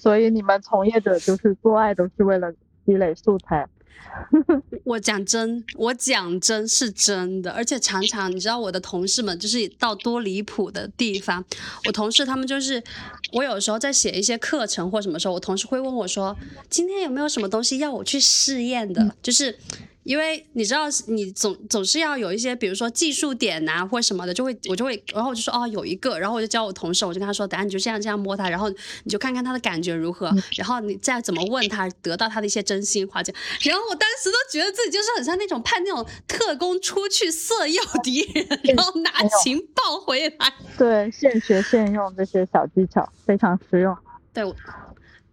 [0.01, 2.51] 所以你们从业者就是做爱都是为了
[2.85, 3.67] 积累素材。
[4.83, 11.43] 我讲真，我讲真是真的，而且常常你知道我的同事们就是到多离谱的地方，
[11.85, 12.83] 我同事他们就是，
[13.31, 16.35] 我有时候在写一些课程或什么时候，我同事会问我说，
[16.69, 19.57] 今天有没有什么东西要我去试验的，就是。
[20.03, 33.21] 因为你知道，你总总是要有一些，比如说技术点呐，或什么的，就会我就会，然后我就说哦，有一个，然后我就教我同事，我就跟他说，等下你就这样这样摸他，然后你就看看他的感觉如何，然后你再怎么问他，得到他的一些真心话。
[33.21, 39.11] 这样，然后我当时都觉得自己就是很像那种派那种特工出去色诱敌人，然后拿
[39.43, 40.53] 情报回来。
[40.77, 43.95] 对，现学现用这些小技巧非常实用。
[44.33, 44.43] 对。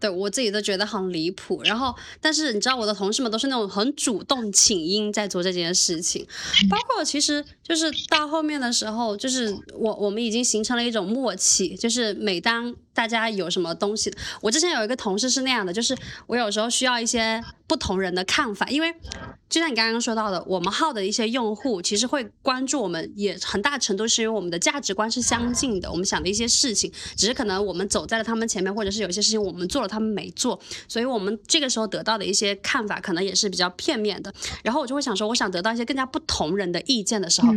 [0.00, 6.26] 对我自己都觉得很离谱，然后，但是你知道我的同事们都是那种很主动请缨在做这件事情，
[6.68, 12.74] 包括其实就是到后面的时候，就是我我们已经形成了一种默契，就是每当。
[12.94, 14.12] 大家有什么东西。
[14.40, 15.96] 我之前有一个同事是那样的，就是
[16.26, 18.92] 我有时候需要一些不同人的看法，因为
[19.48, 34.32] 就像你刚刚说到的，我们号的一些用户其实会关注我们，也很大程度是因为我们的价值观是相近的，我们想的一些事情，只是可能我们走在了他们前面，或者是有些事情我们做了他们没做，所以我们这个时候得到的一些看法可能也是比较片面的。
[34.62, 37.48] 然后我就会想说，我想得到一些更加不同人的意见的时候，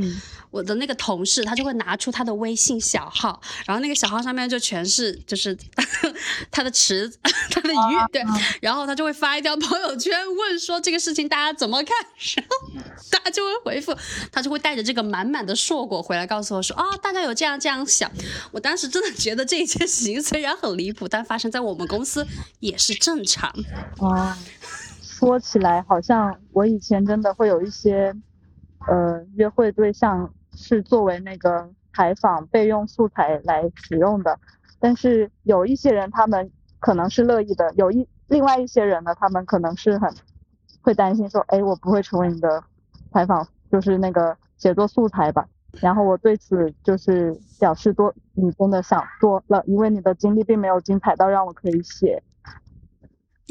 [0.50, 5.58] 我的那个同事他就会拿出他的微信小号，然后那个小号上面就全是就是
[6.50, 7.20] 他的池子、
[7.52, 8.24] 他的鱼，对，
[8.62, 11.98] 然后他就会发一条朋友圈问说这个事情大家怎么看，
[12.36, 13.96] 然后大家就会回复，
[14.32, 18.10] 他就会带着这个满满的硕果回来告诉我说啊，大家有这样这样想。
[18.52, 22.26] 我当时真的觉得这一件事情虽然很离谱，但发生在我们公司
[22.60, 23.54] 也是正常。
[24.00, 24.38] 哇，
[25.02, 28.14] 说起来好像我以前真的会有一些，
[28.88, 34.40] 呃，约会对象是作为那个采访备用素材来使用的，
[34.80, 40.14] 但是有一些人他们可能是乐意的，有一另外一些人呢，他们可能是很
[40.82, 42.64] 会担心说，哎，我不会成为你的
[43.12, 45.46] 采访，就是那个写作素材吧。
[45.80, 52.22] 然后我对此就是表示多，你真的想多了，因为你的经历并没有精彩到让我可以写。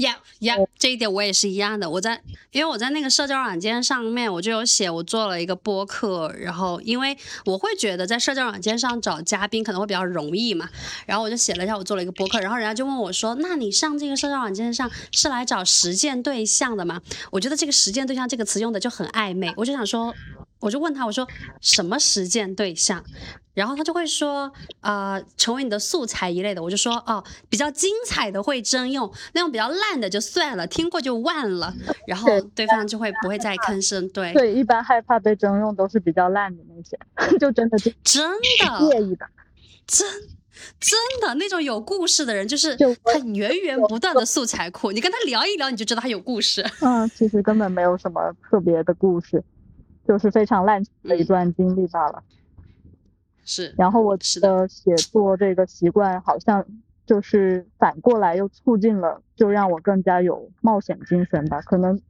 [0.01, 1.89] 呀呀，这一点我也是一样的。
[1.89, 2.21] 我在，
[2.53, 6.33] 因为我在那个社交软件上面，我就有写我做了一个播客。
[6.39, 10.69] 然后，因为我会觉得在社交软件上找嘉宾可能会比较容易嘛。
[11.07, 12.41] 然后我就写了一下我做了一个播客。
[12.41, 19.53] 然后人家就问我说：“那你上这个社交软件上是来找实践对象的吗？”我觉得这个实践对象这个词用的就很暧昧。
[19.57, 20.15] 我就想说。
[20.61, 21.27] 我就问他，我说
[21.61, 23.03] 什么实践对象，
[23.55, 26.63] 然后他就会说，呃，成为你的素材一类的。
[26.63, 31.75] 我就说，哦，比较精彩的会征用，那种比较烂的就算了，听过就忘了。
[32.07, 34.09] 然后对方就会不会再吭声。
[34.11, 36.99] 对对，一般害怕被征用都是比较烂的那些，
[37.39, 39.27] 就真的就真的介意的，
[39.87, 40.07] 真
[40.79, 46.63] 真的那种有故事的人，就是他源源不断的素材库，你跟他聊一聊，你就知道他有故事。
[46.83, 49.43] 嗯，其实根本没有什么特别的故事。
[50.11, 52.21] 就是非常烂的一段经历罢了。
[53.45, 56.67] 是，然后我的写作这个习惯好像
[57.07, 61.61] 就是反过来又促进了，就让我更加有冒险精神吧。
[61.61, 62.01] 可能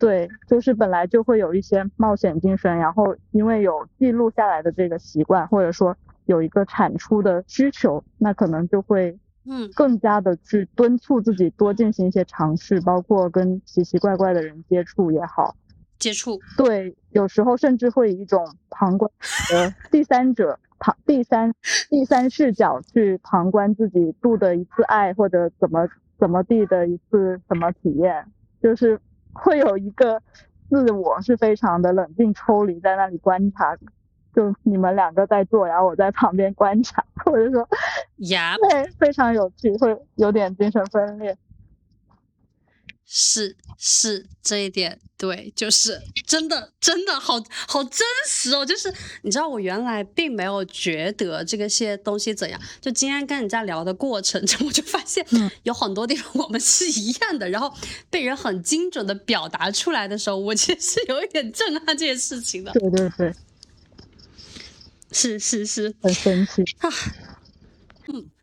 [0.00, 15.54] 对，就是本来就会有一些冒险精神，然后因为有记录下来的这个习惯，或者说有一个产出的需求，那可能就会嗯更加的去敦促自己多进行一些尝试，包括跟奇奇怪怪的人接触也好。
[15.98, 16.38] 接触。
[16.56, 19.10] 对，有时候甚至会以一种旁观
[19.50, 21.52] 的第三者旁第三
[21.88, 25.88] 第三视角去旁观自己度的一次爱或者怎么
[26.18, 28.26] 怎么地的一次什么体验，
[28.62, 29.00] 就是
[29.32, 30.20] 会有一个
[30.68, 33.76] 自我是非常的冷静抽离在那里观察，
[34.34, 37.68] 就你们两个在做，然后我在旁边观察， 或者说
[38.28, 41.36] 呀，对，非常有趣，会有点精神分裂。
[43.08, 48.66] 是是这一点，对，就是真的真的好好真实哦。
[48.66, 48.92] 就是
[49.22, 52.60] 你知道，我原来并没有觉得这个些东西怎样。
[52.80, 55.24] 就今天跟人家聊的过程中， 我就发现
[55.62, 57.48] 有很多地方我们是一样的。
[57.48, 57.72] 然后
[58.10, 62.72] 被人很精准的表达出来的时候，我其实是有一点震撼这件事情的。
[62.72, 63.32] 对对对，
[65.12, 66.90] 是是是，很神奇啊。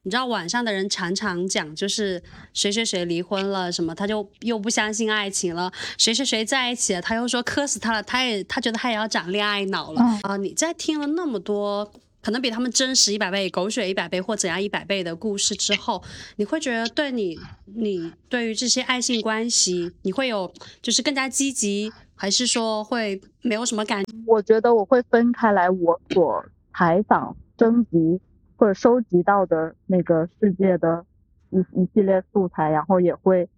[0.03, 0.05] 嗯。
[0.05, 2.21] 你知道网上的人常常讲，就是
[2.53, 10.37] 谁谁谁离婚了什么，他就又不相信爱情了；谁谁谁在一起了，他又说磕死他了，他也他觉得他也要长恋爱脑了啊！
[10.37, 11.89] 你在听了那么多
[12.21, 16.03] 可能比他们真实一百倍、狗血一百倍或怎样一百倍的故事之后，
[16.35, 17.39] 你会觉得对你
[17.75, 24.03] 你对于这些爱情关系，你会有就是更加积极，还是说会没有什么感？
[24.25, 28.19] 我觉得我会分开来，我所采访征集。
[28.63, 31.05] 或者收集到的那个世界的
[31.49, 33.49] 一一系列素材，然后也会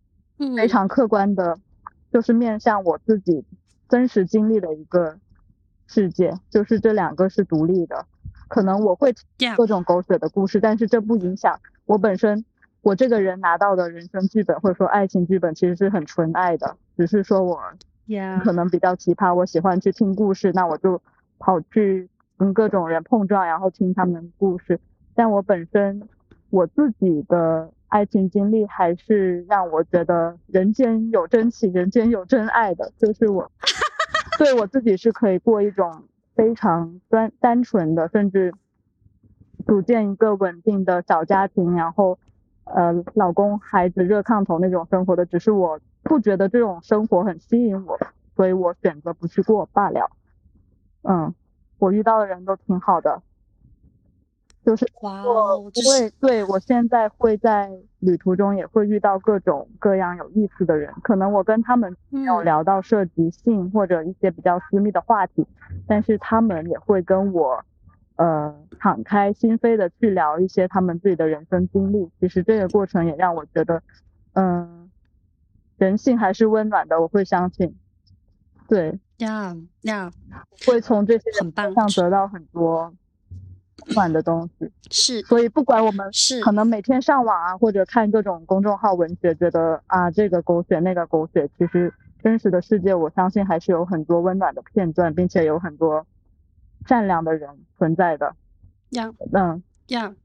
[0.58, 1.60] 非常客观的，
[2.12, 3.46] 就是面向我自己
[3.88, 5.20] 真实经历的一个
[5.86, 8.08] 世界，就是这两个是独立的。
[8.48, 9.14] 可能我会
[9.56, 12.44] 各种狗血的故事，但是这不影响我本身，
[12.82, 17.60] 我这个人拿到的人生剧本或者说爱情剧本其实是很纯爱的，只是说我
[18.44, 21.00] 可能比较奇葩，我喜欢去听故事，那我就
[21.38, 24.80] 跑去跟各种人碰撞，然后听他们的故事。
[25.16, 26.08] 但我本身
[26.50, 33.50] 我自己的爱情经历还是让我觉得人间有真情，人间有真爱的，就是我
[34.38, 36.04] 对我自己是可以过一种
[36.36, 38.54] 非常单单纯的，甚至
[39.66, 42.20] 组建一个稳定的小家庭，然后
[42.66, 47.98] 呃老公孩子热炕头那种生活的，只是我不觉得这种生活很吸引我，
[48.36, 50.10] 所以我选择不去过罢了。
[51.04, 51.34] 嗯，
[51.80, 53.22] 我遇到的人都挺好的。
[54.66, 62.46] 就是哇我哦，这会是对我现在会在旅途中也会遇到各种各样有意思的人，可能我跟他们没有嗯。
[62.46, 65.46] 聊到涉及性或者一些比较私密的话题，
[65.88, 67.64] 但是他们也会跟我
[68.16, 72.10] 呃敞开心扉的去聊一些他们自己的人生经历。
[72.20, 73.84] 其实这个过程也让我觉得，
[74.34, 74.90] 嗯、
[75.78, 77.76] 人性还是温暖的，我会相信，
[78.68, 80.12] 对，呀呀，
[80.66, 82.94] 会从这些人很棒身上得到很多
[83.88, 84.72] 温暖的东西。
[84.90, 96.06] 是所以不管我们是可能每天上网啊，或者看各种公众号文学，觉得啊这个狗血那个狗血，其实真实的世界，我相信还是有很多温暖的片段，并且有很多
[96.88, 98.36] 善良的人存在的。
[98.92, 100.16] 呀嗯，呀。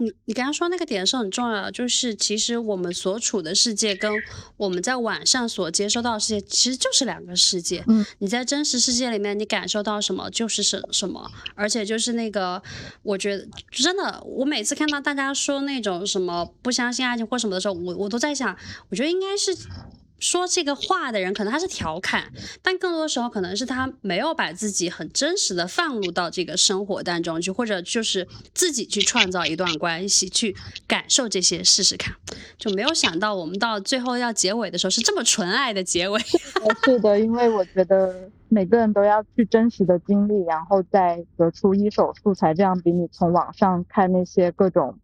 [0.00, 4.12] 你你刚刚说那个点是很重要的，就是其实我们所处的世界跟
[4.56, 7.82] 我们在网上所接收到的世界其实就是两个世界。
[7.88, 12.62] 嗯，你在真实世界里面你感受到什么就是什什么，而且就是那个，
[13.02, 18.56] 我觉得真的，我每次看到大家说那种什么不相信爱情或什么的时候，我我都在想，
[18.90, 19.56] 我觉得应该是。
[20.18, 30.56] 说这个话的人可能他是调侃，但更多的时候可能是他没有把自己很真实的放入到这个生活当中去，或者就是自己去创造一段关系，去
[30.86, 32.14] 感受这些试试看，
[32.56, 36.20] 就没有想到我们到最后要结尾的时候是这么纯爱的结尾。
[36.62, 44.98] 呃是的，因为我觉得每个人都要去真实的经历，然后再得出一手素材，这样比你从网上看那些各种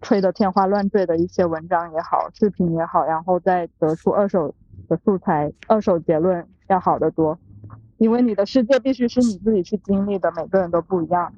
[0.00, 4.54] 吹得天花乱坠的一些文章也好，视频也好，然后再得出二手
[4.88, 7.38] 的素材、二手结论要好得多。
[7.98, 11.34] 因为你的世界必须是你自己去经历的，每个人都不一样。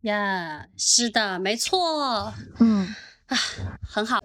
[0.00, 2.88] 呀是的，没错，嗯，
[3.26, 3.36] 啊
[3.88, 4.18] 很好。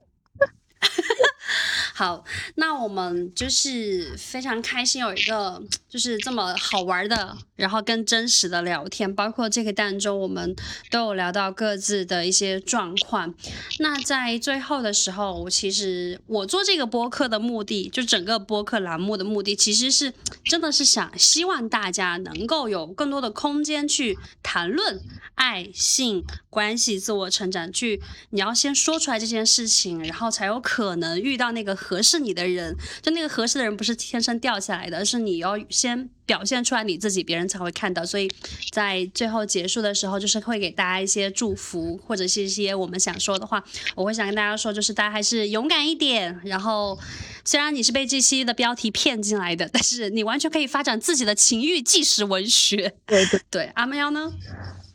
[1.99, 2.23] 好，
[2.55, 10.55] 那我们就是非常开心有一个就是这么好玩的，然后跟真实的聊天，包括这个当中我们
[10.89, 13.35] 都有聊到各自的一些状况。
[13.79, 20.13] 那在最后的时候，我其实我做这个播客的目的，就整个播客栏目的目的，其实是
[20.45, 25.01] 真的是想希望大家能够有更多的空间去谈论
[25.35, 32.75] 爱、性、关系、自我成长，去你要先说出来这件事情，然后才有可能遇到那个合适你的人。
[33.01, 38.05] 就那个合适的人不是天生掉下来的，而是你要先表现出来你自己，别人才会看到。
[38.05, 38.29] 所以
[38.71, 43.63] 在最后结束的时候，就是会给大家一些祝福，或者是一些我们想说的话。
[43.95, 46.39] 我会想跟大家说，就是大家还是勇敢一点。
[46.43, 46.97] 然后，
[47.43, 52.93] 虽然你是被这期的标题骗进来的，但是你完全可以发展自己的情欲纪实文学。
[53.07, 54.31] 对对，对，阿喵呢？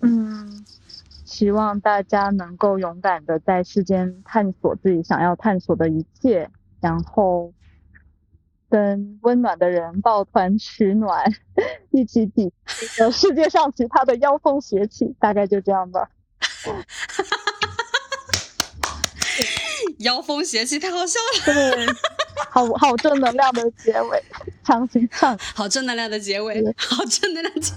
[0.02, 0.64] 嗯，
[1.24, 6.48] 希望大家能够勇敢的在世间探索自己想要探索的一切，
[6.84, 7.54] 然后
[8.68, 11.32] 跟温暖的人抱团取暖，
[11.90, 16.10] 一起抵这个世界上其他的妖风邪气，大概就这样吧。
[20.00, 21.54] 妖风邪气，太好笑了。
[21.54, 21.86] 对，
[22.50, 24.22] 好好正能量的结尾，
[24.62, 25.38] 强行上。
[25.56, 27.72] 好正能量的结尾，好正能量结，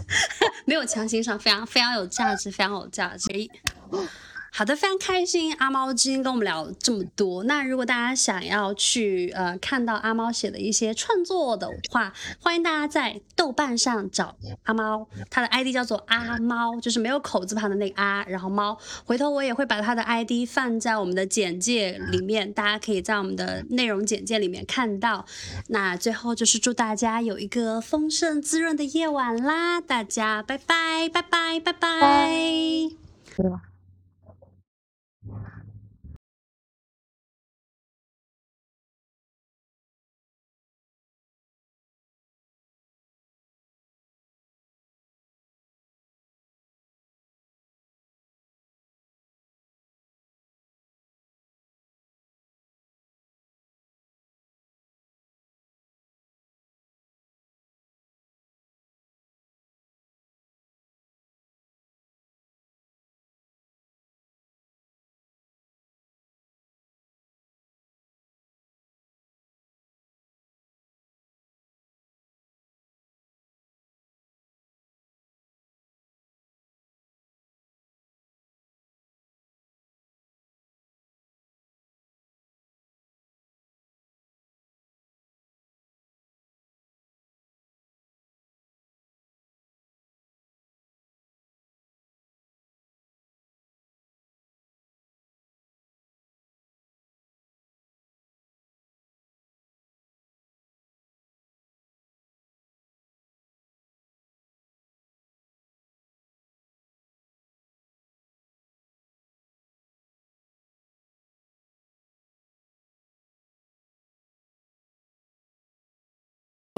[0.65, 3.29] 没有强行上，非常非常有价值，非常有价值。
[4.57, 7.43] 好的，非常开心，阿猫今天跟我们聊这么多。
[7.43, 18.75] 那如果大家想要去呃看到阿猫写的一些创作的话，欢迎大家在豆瓣上找阿猫，他的 ID 叫做阿猫，就是没有口字旁的那个阿，然后猫。
[19.05, 25.23] 回头我也会把他的 ID 放在我们的简介里面，大家可以在我们的内容简介里面看到。
[25.67, 29.79] 那最后就是祝大家有一个丰盛滋润的夜晚啦！
[29.79, 32.27] 大家拜拜拜拜拜拜。
[33.35, 33.61] 对吧？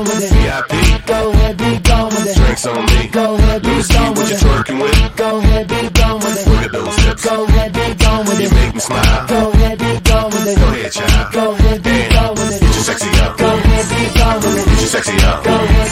[0.08, 1.06] It.
[1.06, 2.36] Go ahead, be gone with it.
[2.36, 3.08] drinks on me.
[3.08, 4.40] Go ahead, be gone with it.
[4.40, 5.16] twerking with.
[5.18, 6.50] Go ahead, be gone with it.
[6.50, 7.26] Look at those hips.
[7.26, 9.28] Go ahead, be gone with You make me smile.
[9.28, 10.58] Go ahead, be gone with it.
[10.60, 11.34] Go ahead, child.
[11.34, 12.76] Go ahead, be gone with Get it.
[12.76, 13.38] your sexy out.
[13.38, 14.66] Go ahead, be gone with it.
[14.70, 15.44] Get your sexy out.
[15.44, 15.89] Go ahead,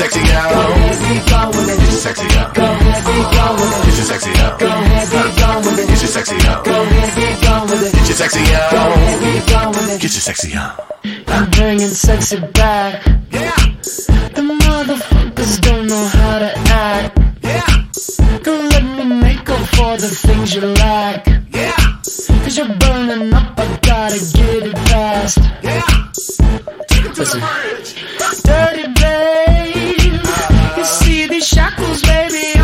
[0.00, 0.48] sexy out.
[0.50, 1.92] Go ahead, be gone with Get it.
[1.92, 2.54] your sexy out.
[2.54, 3.84] Go ahead, be gone with it.
[3.84, 4.58] Get your sexy out.
[4.58, 5.86] Go ahead, be gone with it.
[5.88, 6.64] Get your sexy out.
[6.64, 7.92] Go ahead, be gone with it.
[7.92, 8.92] Get your sexy Go out.
[8.96, 10.00] ahead, be gone with it.
[10.00, 10.74] Get your sexy out.
[11.28, 13.04] I'm bringing sexy back.
[13.30, 13.52] Yeah.
[14.36, 17.18] The motherfuckers don't know how to act.
[17.42, 18.40] Yeah.
[18.42, 21.26] Don't let me make up for the things you lack.
[21.52, 21.76] Yeah.
[22.42, 25.38] Cause you're burning up, I gotta get it fast.
[25.62, 25.82] Yeah.
[26.88, 27.90] Take it to the bridge.
[28.42, 28.86] Dirty
[31.40, 32.59] shackles, baby.